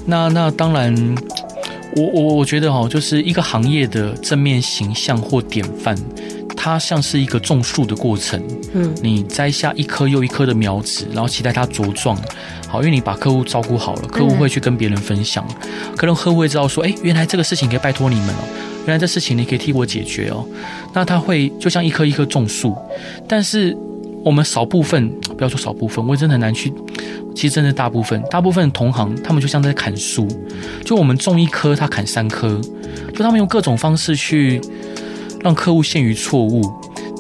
[0.06, 0.94] 那那当然，
[1.96, 5.98] 我我我觉得哈，就是一个行业的正面形象或典范，
[6.56, 8.42] 它像是一个种树的过程。
[8.74, 12.18] 嗯，你摘下一颗又一颗的苗子，然后期待它茁壮。
[12.68, 18.44] 好，因为你把客户照顾好了，客户会去跟别人分享，嗯、可能客户会知道说，哎，原来这个事情可以拜托你们哦。
[18.86, 20.44] 原来这事情你可以替我解决哦，
[20.94, 22.76] 那他会就像一棵一棵种树，
[23.28, 23.78] 但是
[24.24, 26.74] 我们少部分，不要说少部分，我真的很难去，
[27.36, 30.28] 其实真的大部分，大部分同行他们就像在砍树，
[30.86, 32.60] 就我们种一棵，他砍三棵，
[33.14, 34.62] 就他们用各种方式去
[35.42, 36.62] 让客户陷于错误。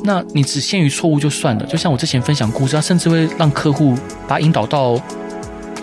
[0.04, 3.94] 那你只陷于错误就算了，就像我之前分享故事，他甚至会让客户
[4.28, 5.00] 把他引导到。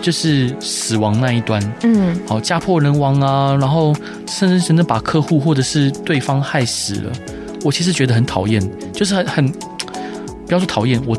[0.01, 3.93] 就是死亡那一端，嗯，好，家破人亡啊，然后
[4.27, 7.11] 甚至甚至把客户或者是对方害死了。
[7.63, 8.59] 我其实觉得很讨厌，
[8.91, 9.53] 就是很很
[10.51, 11.17] 不要说讨厌，我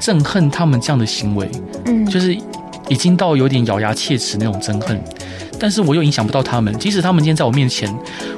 [0.00, 1.48] 憎恨他们这样的行为，
[1.84, 2.34] 嗯，就是
[2.88, 5.00] 已经到有点咬牙切齿那种憎恨。
[5.60, 7.88] 但是我又影响不到他们，即使他们今天在我面前，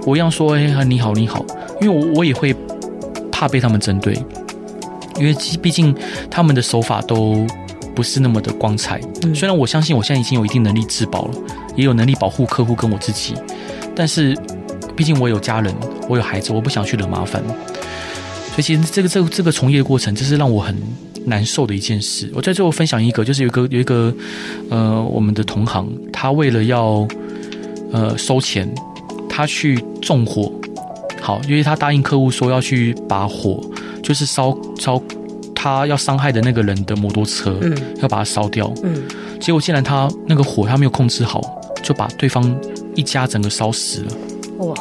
[0.04, 1.42] 我一样说，哎，你好，你好，
[1.80, 2.54] 因为我我也会
[3.30, 4.12] 怕被他们针对，
[5.16, 5.96] 因为毕竟
[6.30, 7.46] 他们的手法都。
[7.94, 8.98] 不是那么的光彩。
[9.34, 11.34] 虽然我相信我现在已经有一定能力自保了，
[11.76, 13.34] 也有能力保护客户跟我自己，
[13.94, 14.34] 但是
[14.96, 15.74] 毕竟我有家人，
[16.08, 17.42] 我有孩子，我不想去惹麻烦。
[18.52, 20.76] 所以其实这个这个这个从业过程，这是让我很
[21.24, 22.30] 难受的一件事。
[22.34, 24.14] 我在最后分享一个，就是有一个有一个
[24.68, 27.08] 呃，我们的同行，他为了要
[27.90, 28.68] 呃收钱，
[29.28, 30.52] 他去纵火。
[31.20, 33.60] 好，因为他答应客户说要去把火，
[34.02, 35.02] 就是烧烧。
[35.54, 39.00] 他要伤害的那个人的摩托车，嗯，要把它烧掉，嗯，
[39.38, 41.40] 结果竟然他那个火他没有控制好，
[41.84, 42.52] 就把对方
[42.96, 44.12] 一家整个烧死了，
[44.58, 44.74] 哇，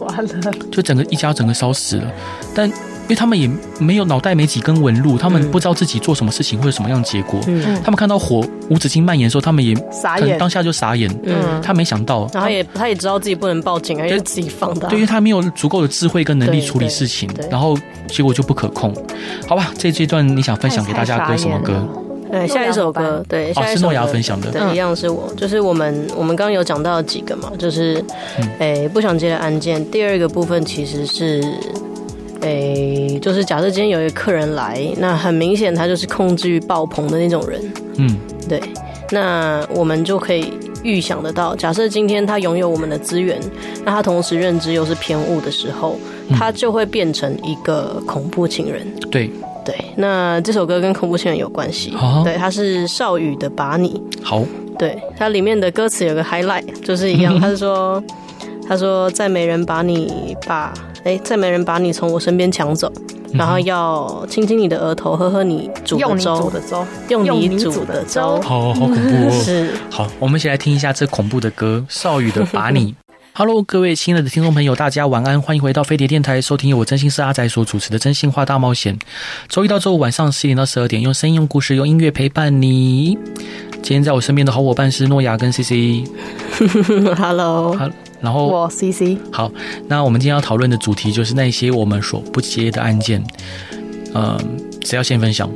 [0.00, 2.12] 完了，就整个一家整个烧死了，
[2.54, 2.70] 但。
[3.08, 7.40] 因为他们也没有脑袋没几根纹路，他们不知道自己做什么事情会有什么样的结果。
[7.46, 11.10] 嗯，他们看到火无止境蔓延的时候，他们也傻眼，当下就傻眼。
[11.24, 14.88] 嗯，他没想到，然后也他也知道自己不能报警，因为自己放的。
[14.88, 17.74] 对，因为他没有足够的智慧跟能力处理事情，然后
[18.08, 18.94] 结果就不可控。
[19.46, 21.82] 好吧，这这段你想分享给大家歌什么歌？
[22.30, 28.04] 对，下一首歌，对，下一首是诺亚分享的，对，一样是我，就是我们我们刚刚有讲到几个嘛，就是
[28.58, 29.82] 诶不想接的案件。
[29.90, 31.42] 第二个部分其实是。
[32.40, 37.60] 诶、欸，就是假设今天有一个客人来，那很明显他就是控制欲爆棚的那种人。
[37.96, 38.16] 嗯，
[38.48, 38.60] 对。
[39.10, 43.40] 那我们就可以预想得到，假设今天他拥有我们的资源，
[43.84, 45.98] 那他同时认知又是偏误的时候，
[46.36, 48.86] 他就会变成一个恐怖情人。
[49.10, 49.30] 对
[49.64, 49.74] 对。
[49.96, 51.90] 那这首歌跟恐怖情人有关系。
[51.92, 54.00] 好对，他是少宇的把你。
[54.22, 54.44] 好。
[54.78, 58.00] 对，它里面的歌词有个 highlight，就是一样， 他是说，
[58.68, 60.72] 他说再没人把你把。
[61.08, 62.92] 哎，再没人把你从我身边抢走，
[63.32, 69.30] 然后要亲亲你的额头，喝喝你煮的粥，用你煮的粥，好好恐怖哦！
[69.42, 72.94] 是，好，我们一起来听一下这恐怖的歌，少宇的把你。
[73.32, 78.98] Hello，各位亲爱的听众朋友，大家晚安，欢迎回到飞碟电台，收听由我真心是阿仔所主持的真心话大冒险。
[79.48, 83.16] 周一到周五晚上十点到十二点，用声音、用故事、用音乐陪伴你。
[83.80, 86.04] 今天在我身边的好伙伴是诺亚跟 CC。
[87.16, 87.74] Hello。
[88.20, 89.50] 然后我 CC 好，
[89.86, 93.22] 那我们今天要讨论的主题就是那些我们所不接的案件。
[94.14, 94.38] 嗯，
[94.84, 95.48] 谁要先分享？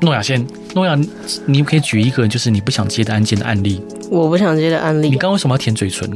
[0.00, 0.98] 诺亚先，诺亚，
[1.46, 3.80] 你可以举一个就是你不想接的案件的案例。
[4.10, 5.08] 我不想接的案例。
[5.08, 6.10] 你刚刚为什么要舔嘴唇？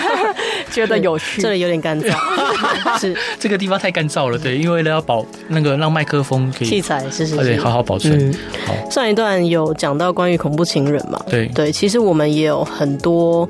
[0.70, 2.98] 觉得有趣， 这里有点干燥。
[2.98, 8.30] 是这个地方太干燥了，对，因为要保那个让麦克风可以器材是是对好好保存。
[8.30, 8.34] 嗯、
[8.66, 11.20] 好，上一段有讲到关于恐怖情人嘛？
[11.28, 13.48] 对对，其实我们也有很多。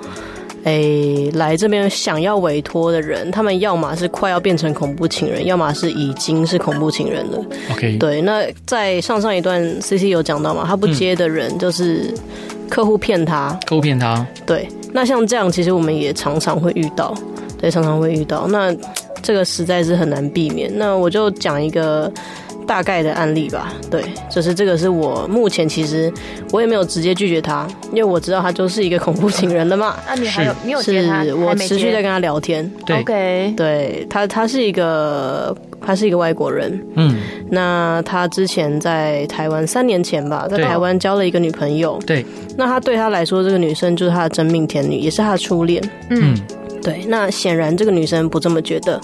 [0.64, 7.44] 诶，来这边想要委托的人，他们要么是快要变成恐怖情人，要么是已经是恐怖情人了。
[7.72, 8.20] OK，对。
[8.22, 12.14] 那在上上一段 CC 有讲到嘛，他不接的人就是
[12.68, 14.25] 客户骗他，客户骗他。
[14.46, 17.12] 对，那像这样，其实我们也常常会遇到，
[17.59, 18.46] 对，常常会遇到。
[18.46, 18.75] 那
[19.22, 20.70] 这个实在是很难避免。
[20.77, 22.12] 那我就讲一个。
[22.66, 26.12] 大概的案例吧，对，就是这个是我目前其实
[26.53, 29.96] 我也没有直接拒绝他，因为我知道他就是一个恐怖情人了嘛。
[30.07, 31.25] 那 你还有你有接他？
[31.25, 32.70] 是我持续在跟他聊天。
[32.87, 37.16] 对，OK，对他他是一个他是一个外国人，嗯，
[37.51, 42.25] 那他之前在台湾三年前吧，在台湾交了一个女朋友，对，
[42.57, 46.37] 那他对他来说，这个女生就是他的真命天女，也是他的初恋，嗯。
[46.83, 49.01] 对，那显然这个女生不这么觉得，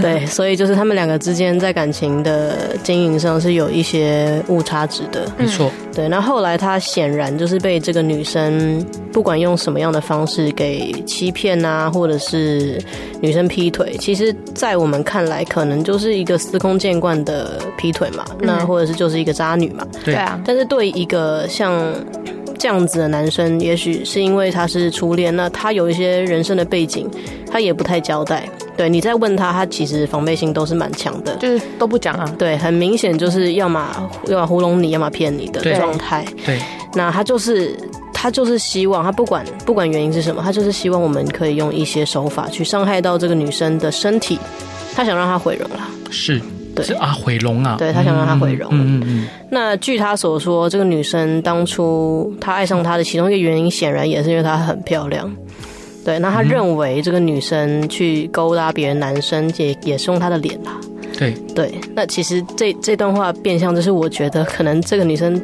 [0.00, 5.70] 对， 所以就是他们两个之间在感情的经营上是有一些误差值的，没错。
[5.94, 12.78] 对，那后来他显然就是被这个女生不管用什么样的方式给欺骗啊，或者是
[13.20, 20.38] 女生劈腿，其实，在我们看来，可能就是一个司空见惯的劈腿嘛，那或者是就是一个渣女嘛，对啊。
[20.44, 21.92] 但是对一个像。
[22.58, 27.08] 这样子的男生，也许是因为他是初恋，那他有一些人生的背景，
[27.50, 28.48] 他也不太交代。
[28.76, 32.34] 对，你再问他，他其实防备心都是蛮强的，就是都不讲啊。
[32.38, 36.24] 对，很明显就是要么要么糊弄你，要么骗你的状态。
[36.44, 36.60] 对，
[36.94, 37.74] 那他就是
[38.12, 44.38] 他就是希望他不管不管原因是什么，他就是希望我们可以用一些手法去伤害到这个女生的身体，
[44.94, 45.88] 他想让她毁容了。
[46.10, 46.40] 是。
[46.82, 47.76] 是啊，毁容啊！
[47.78, 48.68] 对，他想让她毁容。
[48.72, 49.28] 嗯嗯嗯。
[49.50, 55.30] 那据他所说，这个女生当初他爱上她的其中一个原因，显然也是因为她很漂亮。
[56.04, 60.78] 对，那他认为这个女生去勾搭别人男生也，也也是用她的脸啦。
[61.18, 61.74] 对对。
[61.94, 65.40] 那其实这这段话变相就是，我觉得可能这个女生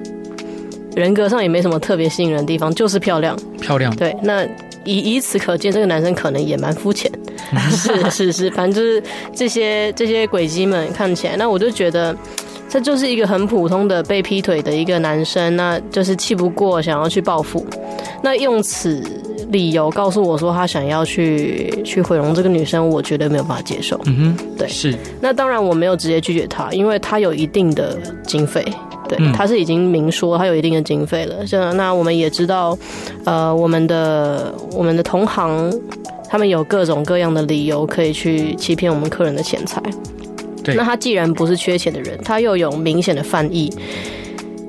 [0.95, 3.37] 人格上也没什么特别吸引人的地方，就是漂亮。
[3.61, 3.95] 漂亮。
[3.97, 4.45] 对，那
[4.85, 7.11] 以以此可见，这个男生可能也蛮肤浅。
[7.71, 9.03] 是是是，反正就是
[9.35, 12.17] 这些这些鬼机们看起来，那我就觉得
[12.69, 17.67] 这就是一个很普通的被劈腿的一个男生，那就是气不过想要去报复，
[18.23, 19.03] 那用此
[19.51, 24.01] 理由告诉我说他想要去去毁容这个女生，我绝对没有办法接受。
[24.07, 24.97] 嗯哼，对，是。
[25.21, 28.65] 那当然我没有直接拒绝他，因为他有一定的经费，
[29.09, 31.45] 对，他是已经明说他有一定的经费了。
[31.47, 32.79] 这那我们也知道，
[33.25, 35.71] 呃，我们的我们的同行。
[36.33, 39.83] 他们有各种各样的理由可以去欺骗我们客人的钱财。
[40.65, 43.71] 对，那他既然不是缺钱的人，他又有明显的犯意，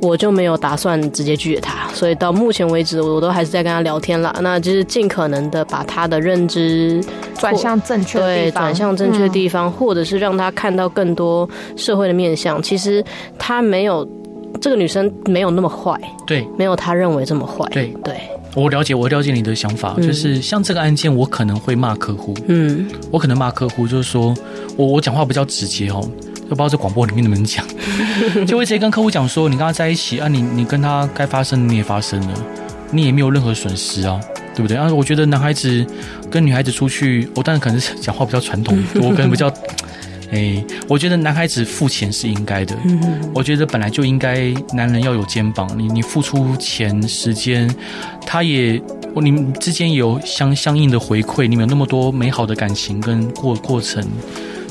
[0.01, 1.87] 我就没有打算直接拒绝他。
[1.93, 4.35] 所以到目前为止，我都还是在跟他聊天啦。
[4.41, 7.01] 那就是尽可能的把他的认知
[7.37, 12.61] 转向正确的地方，对，转向正确的地方，嗯，或者是让他看到更多社会的面相。
[12.61, 13.01] 其实
[13.39, 14.05] 他没有
[14.59, 15.97] 这个女生没有那么坏，
[16.27, 18.15] 对，没有他认为这么坏，对对。
[18.55, 24.35] 我了解，我了解你的想法，嗯、就是像这个案件，我可能会骂客户，嗯，我可能骂客户，就是说
[24.77, 26.07] 我我讲话比较直接哦，
[26.43, 27.65] 就不知道在广播里面能不能讲，
[28.45, 32.33] 就会直接跟客户讲说，你跟他在一起啊，你你跟他该发生的你也发生了，
[32.91, 34.19] 你也没有任何损失啊，
[34.55, 34.77] 对不对？
[34.77, 35.85] 啊，我觉得男孩子
[36.29, 39.51] 跟女孩子出去，我当然可能是讲话比较传统， 我可能比较。
[40.31, 42.75] 哎、欸，我觉得男孩子付钱是应该的。
[42.85, 45.69] 嗯我觉得本来就应该，男人要有肩膀。
[45.77, 47.69] 你你付出钱、时间，
[48.25, 48.81] 他也
[49.15, 51.47] 你们之间有相相应的回馈。
[51.47, 54.03] 你们有那么多美好的感情跟过过程，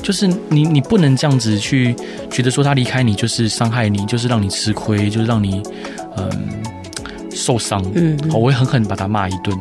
[0.02, 1.94] 就是你你不能这样子去
[2.30, 5.62] 觉得说他离开你就是伤害你，就是让你吃亏，就是让你
[6.16, 6.48] 嗯
[7.30, 7.84] 受伤。
[7.94, 9.56] 嗯，我会狠狠把他骂一顿。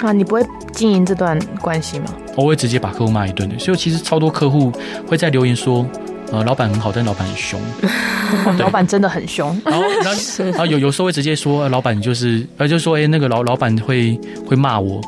[0.00, 2.06] 啊，你不会经营这段关系吗？
[2.36, 4.72] 我会直接把客户骂一顿的，所以其实超多客户
[5.06, 5.84] 会在留言说，
[6.30, 7.60] 呃，老板很好，但老板很凶，
[8.58, 9.48] 老板真的很凶。
[9.64, 15.00] 然后，然后， 然后有有时候会直接说，呃、老板就是，呃，就说，哎、欸，那个老老板会会骂我，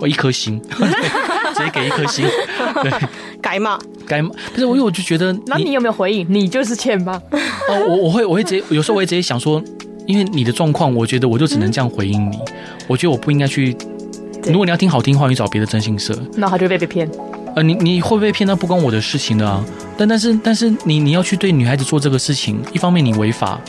[0.00, 0.60] 我一颗星，
[1.54, 2.26] 直接给一颗星，
[2.82, 2.90] 对，
[3.40, 4.30] 该骂该骂。
[4.52, 6.26] 不是我因为我就觉得，那你有没有回应？
[6.28, 7.22] 你就是欠吧。
[7.68, 9.62] 哦，我我会我会直接，有时候我会直接想说，
[10.06, 12.36] 因为你的状况，我觉得我就只能这样回应你。
[12.36, 12.52] 嗯、
[12.88, 13.76] 我觉得我不应该去。
[14.46, 17.10] 如果你要听好听话，你找别的征信社，那他就会被被骗。
[17.54, 18.46] 呃，你你会不会被骗？
[18.46, 19.64] 那不关我的事情的啊。
[19.96, 23.60] 但但是但是你你要去对女孩子做这个事情，一方面你违法，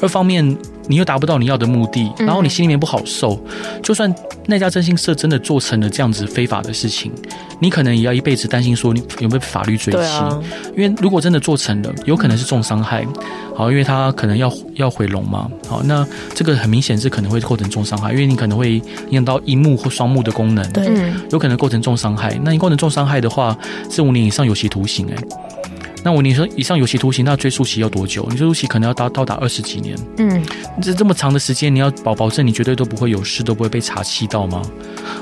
[0.00, 0.56] 二方面
[0.88, 3.38] 你又达不到你要的目的，然后你心里面不好受。
[3.82, 4.12] 就算
[4.46, 7.12] 那家征信社真的做成了这样子非法的事情，
[7.60, 9.98] 你可能也要一辈子担心说你有没有法律追击。
[9.98, 10.40] 啊、
[10.76, 13.06] 因为如果真的做成了，有可能是重伤害。
[13.54, 15.50] 好，因为他可能要要毁容嘛。
[15.66, 18.74] 好，那这个很明显是可能会构成重伤害，因为你可能会
[19.08, 20.70] 影响到一目或双目的功能。
[20.72, 22.38] 对，有可能构成重伤害。
[22.44, 23.56] 那你构成重伤害的话，
[23.90, 25.14] 是五年以上有期徒刑、欸。
[25.14, 25.24] 哎。
[26.02, 28.26] 那我你说以上有期徒刑，那追诉期要多久？
[28.30, 29.98] 你追诉期可能要到到达二十几年。
[30.18, 30.42] 嗯，
[30.80, 34.62] 这这么长的时间，你要保保证你绝对都不会有事，都不会被查气到吗？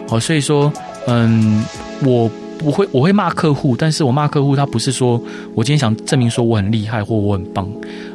[0.07, 0.71] 好，所以说，
[1.07, 1.65] 嗯，
[2.05, 5.21] 我不会，我会骂客户，但是我骂客户，他不是说
[5.55, 7.71] 我今天想证明说我很厉害或我很棒，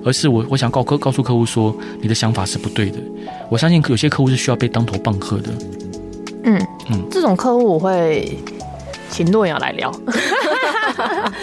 [0.06, 3.00] 而是我我想告客告诉客户说，你的想法是不对的。
[3.50, 5.50] 我相信有些客户是需要被当头棒喝的。
[6.44, 8.38] 嗯嗯，这种客户我会
[9.10, 9.92] 请诺亚来聊。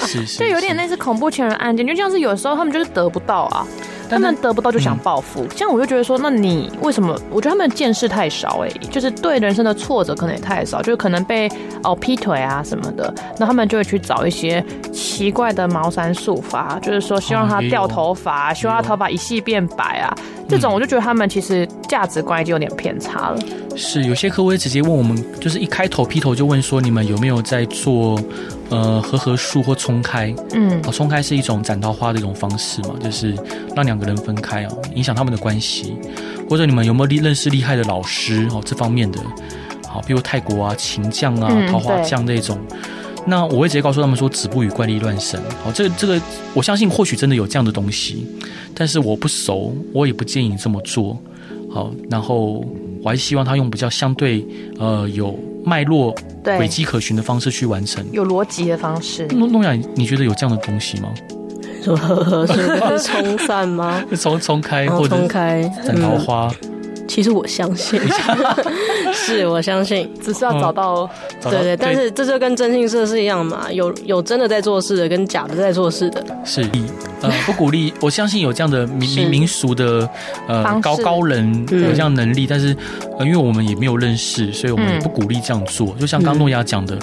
[0.06, 3.66] 是是， 就有点类似恐怖情人案件，就像是有时候他们就是得不到啊，
[4.08, 5.46] 他们得不到就想报复。
[5.48, 7.18] 这样我就觉得说，那你为什么？
[7.30, 11.50] 我觉得他们见识太少哎，就是对人生的挫折可能也太少，就是可能被
[11.82, 20.14] 哦劈腿啊什么的，那他们就会去找一些奇怪的茅山术法，就是说希望他掉头发，希望他头发一系变白啊。
[20.48, 23.38] 这种我就觉得他们其实价值观已经有点偏差了。
[23.76, 28.20] 是有些客户会直接问我们，就是一开头劈头就问说，你们有没有在做？
[28.68, 33.32] 呃，和合术或冲开，嗯，哦，冲开是一种斩桃花的一种方式嘛，就是
[33.76, 35.94] 让两个人分开哦，影响他们的关系，
[36.50, 39.20] 或者你们有没有认识厉害的老师哦，这方面的，
[39.86, 42.78] 好，比如泰国啊，琴匠啊，桃花匠那种，嗯、
[43.26, 46.20] 那我会直接告诉他们说，子不语怪力乱神，好，这个这个，
[46.54, 48.26] 我相信或许真的有这样的东西，
[48.74, 51.18] 但是我不熟，我也不建议你这么做，
[51.70, 52.64] 好，然后
[53.02, 54.46] 我还是希望他用比较相对
[54.78, 55.38] 呃有。
[55.68, 56.14] 脉络、
[56.44, 59.26] 轨迹可循的方式去完成，有逻辑的方式。
[59.32, 61.12] 诺诺亚，你觉得有这样的东西吗？
[61.82, 62.46] 说呵呵，
[62.96, 64.00] 是冲散吗？
[64.16, 66.48] 冲冲开或者冲开斩桃花。
[67.16, 67.98] 其实我相信，
[69.10, 71.08] 是我相信，只是要找到，
[71.44, 76.60] 嗯、对对，但是这就跟征信社是一样嘛，有有真的在做事的，跟假的在做事的，是，
[77.22, 80.06] 呃， 不鼓励，我相信有这样的民民民俗的
[80.46, 82.76] 呃高高人有这样能力，但是
[83.18, 85.96] 呃，因为我们也没有认识，所以我们也不鼓励这样做。
[85.98, 86.98] 就像刚诺亚讲的，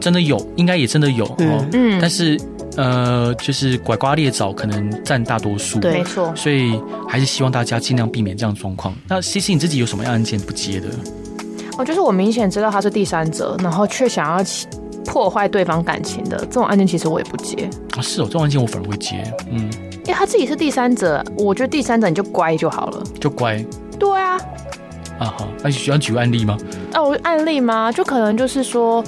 [0.00, 2.36] 真的有，应该也真的有，嗯，嗯，但是。
[2.76, 8.94] 呃，就是拐瓜裂枣可能占大多数，对，没错，所以还是希望大家尽量避免这样的状况。
[9.08, 10.88] 那 CC 你自己有什么样案件不接的？
[11.78, 14.44] 哦，就是我明显知道他是第三者，然后却想要
[15.04, 18.02] 破坏对方感情的这种案件，其实我也不接啊。
[18.02, 23.64] 是哦，这种案件我反而会接，嗯，因为他自己是第三者，我觉得第三者你就乖就好了，就乖。
[23.98, 24.36] 对啊，
[25.18, 26.58] 啊好，那需要举案例吗？
[26.94, 27.92] 哦，案例吗？
[27.92, 29.04] 就可能就是说。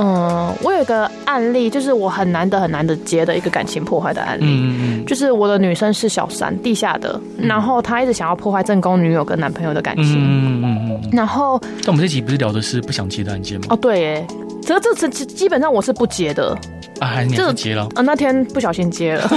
[0.00, 13.66] 嗯，我有一个案例，就是我很难得很难得接的一个感情破坏的案例，嗯，就是我的女生是小三，地下的，然后她一直想要破坏正宫女友跟男朋友的感情，嗯嗯嗯，然后，但我们这集不是聊的是不想接的案件吗？
[13.70, 14.26] 哦，对，耶，
[14.62, 16.56] 这这这基本上我是不接的。
[17.00, 17.88] 啊，还是你不接了？
[17.94, 19.30] 啊，那天不小心接了，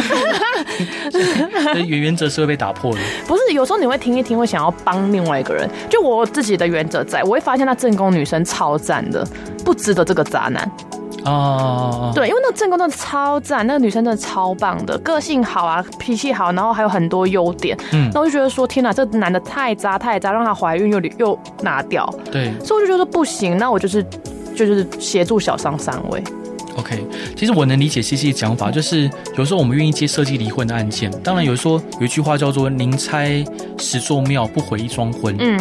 [1.85, 2.99] 原原则是会被打破的。
[3.27, 5.69] 不是，有时候你会听一听，会想要帮另外一个人。
[5.89, 9.25] 就我自己的原则在，我会发现那正宫女生超赞的，
[9.63, 10.71] 不值得这个渣男。
[11.23, 17.77] 哦，对，因为那正宫真的超赞，那个女生真的超棒的，个性好啊，脾气好，然后还有很多优点。
[17.91, 22.11] 嗯，那我就觉得说，天哪，这男的太渣太渣，让她怀孕又又拿掉。
[22.31, 24.03] 对，所以我就觉得不行，那我就是
[24.55, 26.23] 就是协助小商三位。
[26.77, 27.05] OK，
[27.35, 31.11] 其实我能理解 CC 的讲法，就是有时候我们愿意接设计离婚的案件。
[31.23, 33.43] 当然，有说有一句话叫做“宁拆
[33.77, 35.35] 十座庙，不毁一桩婚”。
[35.39, 35.57] 嗯，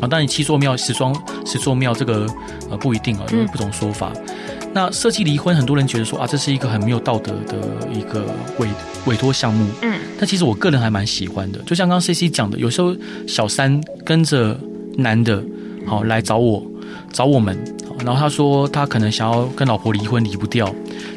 [0.00, 1.14] 啊，当然七座庙、十桩
[1.44, 2.26] 十座庙这个
[2.70, 4.12] 呃不一定啊，有不同说法。
[4.14, 7.58] 嗯、那设计离婚，很多人觉得说啊，这是一个很没有道德的
[7.92, 8.24] 一个
[8.58, 8.68] 委
[9.06, 9.66] 委托项目。
[9.82, 11.58] 嗯，但其实我个人还蛮喜欢的。
[11.66, 14.58] 就像刚刚 CC 讲的，有时候小三跟着
[14.96, 15.42] 男的，
[15.86, 16.64] 好来找我，
[17.12, 17.58] 找我们。
[18.04, 20.72] 然后他说他可能想要跟老婆离婚，离不掉，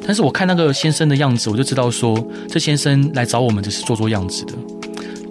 [0.06, 2.18] 但是我看那个先生的样子，我就知道说
[2.48, 4.54] 这先生来找我们只是做做样子的，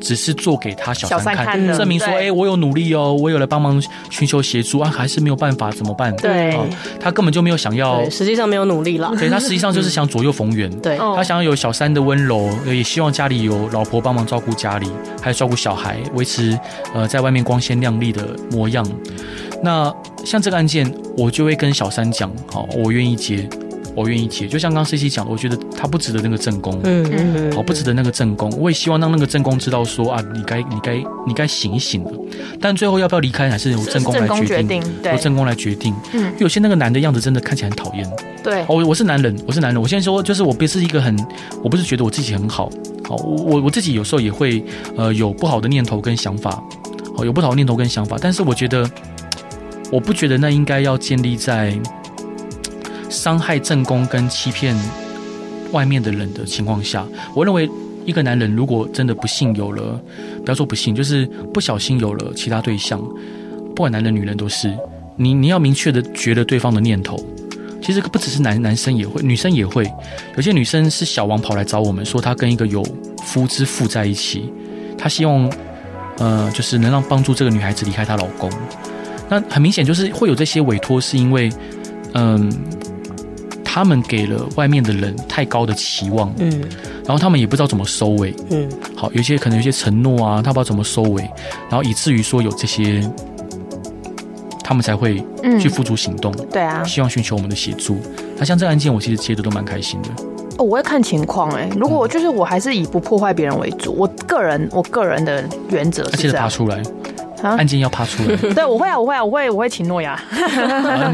[0.01, 3.81] 只是做给他小三看，看证明说哎，我有努力哦，我有来帮忙
[4.11, 6.15] 寻求协助啊，还是没有办法怎么办？
[6.17, 6.59] 对，
[6.99, 14.89] 他根本就没有想要，实际上没有努力了，对，他实际上就是想 左右逢源，对，他想要有小三的温柔，也希望家里有老婆帮忙照顾家里，
[15.21, 16.59] 还有照顾小孩，维持
[16.95, 18.85] 呃在外面光鲜亮丽的模样。
[19.63, 19.95] 那
[20.25, 23.49] 像这个案件，我就会跟小三讲，好，我愿意接，
[23.95, 24.49] 我愿意接。
[24.49, 28.51] 就像刚刚 CC 讲的，我觉得他不值得那个正宫，嗯嗯，好，不值得那个正宫。
[28.59, 30.97] 我也希望让那个正宫知道说啊，你该你该
[31.27, 32.11] 你该醒一醒了。
[32.61, 35.95] 但最后要不要离开，还是由正宫来决定，由正宫来决定。
[36.13, 38.11] 嗯，有些那个男的样子真的看起来很讨厌。
[38.43, 39.81] 对，我我是男人，我是男人。
[39.81, 41.17] 我现在说，就是我不是一个很，
[41.63, 42.69] 我不是觉得我自己很好，
[43.05, 44.65] 好，我我自己有时候也会
[44.97, 46.61] 呃有不好的念头跟想法，
[47.17, 48.91] 好，有不好的念头跟想法，但是我觉得
[49.93, 51.79] 我不觉得那应该要建立在
[53.11, 54.75] 伤害正宫跟欺骗
[55.71, 57.07] 外面的人的情况下。
[57.35, 57.69] 我认为
[58.07, 60.01] 一个男人如果真的不幸有了，
[60.43, 62.99] 不要说不幸，就是不小心有了其他对象，
[63.77, 64.75] 不管男人女人都是，
[65.17, 67.23] 你你要明确的觉得对方的念头。
[67.83, 69.85] 其实不只是男男生也会，女生也会。
[70.37, 72.83] 有些女生是小王跑来找我们，说她跟一个有
[73.25, 74.51] 夫之妇在一起，
[74.97, 75.53] 她希望，
[76.19, 78.49] 呃，就是能让帮助这个女孩子离开她老公。
[79.33, 81.51] 那很明显就是会有这些委托，是因为，
[82.13, 86.51] 嗯、呃，他们给了外面的人太高的期望，嗯，
[87.07, 91.23] 然后他们也不知道怎么收尾，嗯，好，有些可能有些承诺啊，他不知道怎么收尾，
[91.71, 93.03] 然后以至于说有这些。
[94.65, 95.23] 他们才会
[95.61, 97.99] 去付诸行动，嗯、对啊，希望寻求我们的协助。
[98.39, 100.09] 那像这个案件，我其实接的都蛮开心的。
[100.57, 106.23] 哦，我会看情况哎、欸，如果就是我还是以不破坏别人为主，我个人我个人的原则是这样。
[106.23, 106.81] 记得爬出来。
[107.51, 110.21] 案件要爬出来， 对，我会啊，我会啊，我会，我会请诺亚。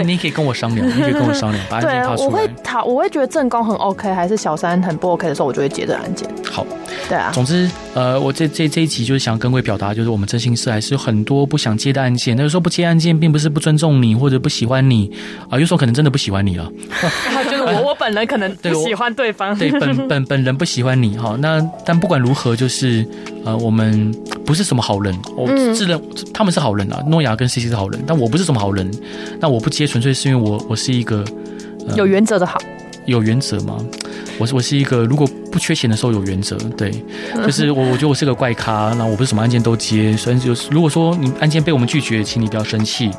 [0.04, 2.16] 你可以跟我商量，你可以跟我商量，把 案件爬出来。
[2.16, 6.28] 对，我会讨，我会觉得正宫很 OK，还是小三很不 OK 的时候，我就会接这个案件。
[6.50, 6.66] 好，
[7.08, 7.30] 对啊。
[7.32, 12.36] 总之，呃，我这这这一集就是想跟各位表达，就是我们真心社还是有很多不想接的案件。
[12.36, 15.10] 那有时候不接案件，并不是不尊重你或者不喜欢你
[15.44, 16.70] 啊、呃，有时候可能真的不喜欢你了。
[17.72, 21.36] 就是我，我本人可能 不喜欢对方，对，对本 本本人不喜欢你哈。
[21.40, 23.06] 那但不管如何，就是
[23.44, 24.12] 呃，我们
[24.44, 26.00] 不是什么好人，我自认
[26.32, 27.02] 他们是好人啊。
[27.06, 28.90] 诺亚跟 CC 是好人，但我不是什么好人。
[29.40, 31.24] 那我不接，纯粹是因为我我是一个、
[31.88, 32.58] 呃、有原则的好，
[33.06, 33.78] 有原则吗？
[34.38, 36.90] 我是我是一个如果不缺钱的时候有原则，对，
[37.44, 43.10] 就是我我觉得我是个怪咖，然后我不是什么案件都接，所以就是如果说你案件被我们拒绝，请你不要生气。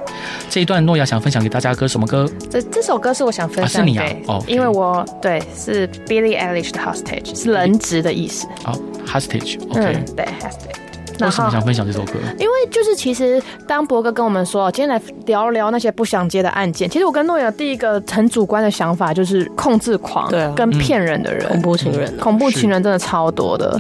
[0.49, 2.29] 这一段诺亚想分享给大家歌什么歌？
[2.49, 4.05] 这这首歌是我想分享是你啊？
[4.27, 8.47] 哦，因为我对是 Billie Eilish 的 Hostage，是人质的意思。
[8.63, 10.78] 好、哦、Hostage，OK，、okay 嗯、对 Hostage。
[11.27, 12.13] 为什么想分享这首歌？
[12.37, 16.89] 因为就是其实当博哥跟我们说，今天来聊聊那些不想接的案件。
[16.89, 23.79] 其实我跟诺亚第一个很主观的想法就是控制狂，对，跟骗人的人，恐怖情人，恐怖情人真的超多的。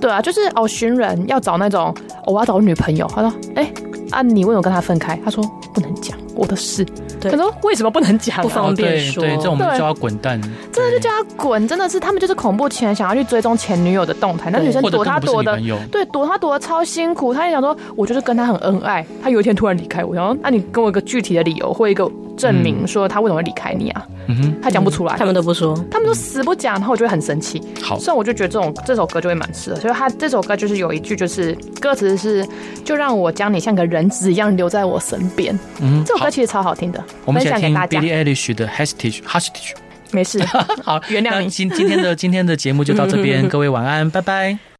[0.00, 3.10] 对啊，就是哦，寻人要找那种、哦，我要找女朋友。
[3.14, 3.70] 他说，哎，
[4.10, 5.18] 啊，你为什么跟他分开？
[5.24, 5.42] 他说
[5.74, 6.86] 不能讲我的事。
[7.20, 8.40] 他说：“为什么不能讲？
[8.40, 9.24] 不方便说。
[9.24, 10.40] 对，这种我们叫他滚蛋。
[10.72, 14.48] 真的就叫他滚，真的是他们就是恐怖情人，想要去追踪前女友的动态。
[14.48, 15.60] 那女生躲他躲的，
[15.90, 17.34] 对，躲他躲的超辛苦。
[17.34, 19.04] 他也想说，我就是跟他很恩爱。
[19.20, 24.06] 他有一天突然离开我，然后那你给我一个具体的理由或一个证明，说他为什么会离开你啊？
[24.28, 27.60] 嗯哼，他讲不出来，他们都不说，他们都死不讲，然后我就会很生气。
[27.82, 29.80] 好，所以我就觉得这种这首歌就会蛮适合。
[29.80, 32.46] 所以他这首歌就是有一句，就是歌词是
[32.84, 35.58] “就让我将你像个人质一样留在我身边”。
[35.80, 38.00] 嗯，这首歌其实超好听的，我们想给大家。
[38.00, 39.72] Billie Eilish 的 hastage hastage
[40.10, 40.42] 没事，
[40.82, 41.48] 好，原谅你。
[41.48, 44.77] 今今天的今天的节目就到这边， 各位晚安，拜拜。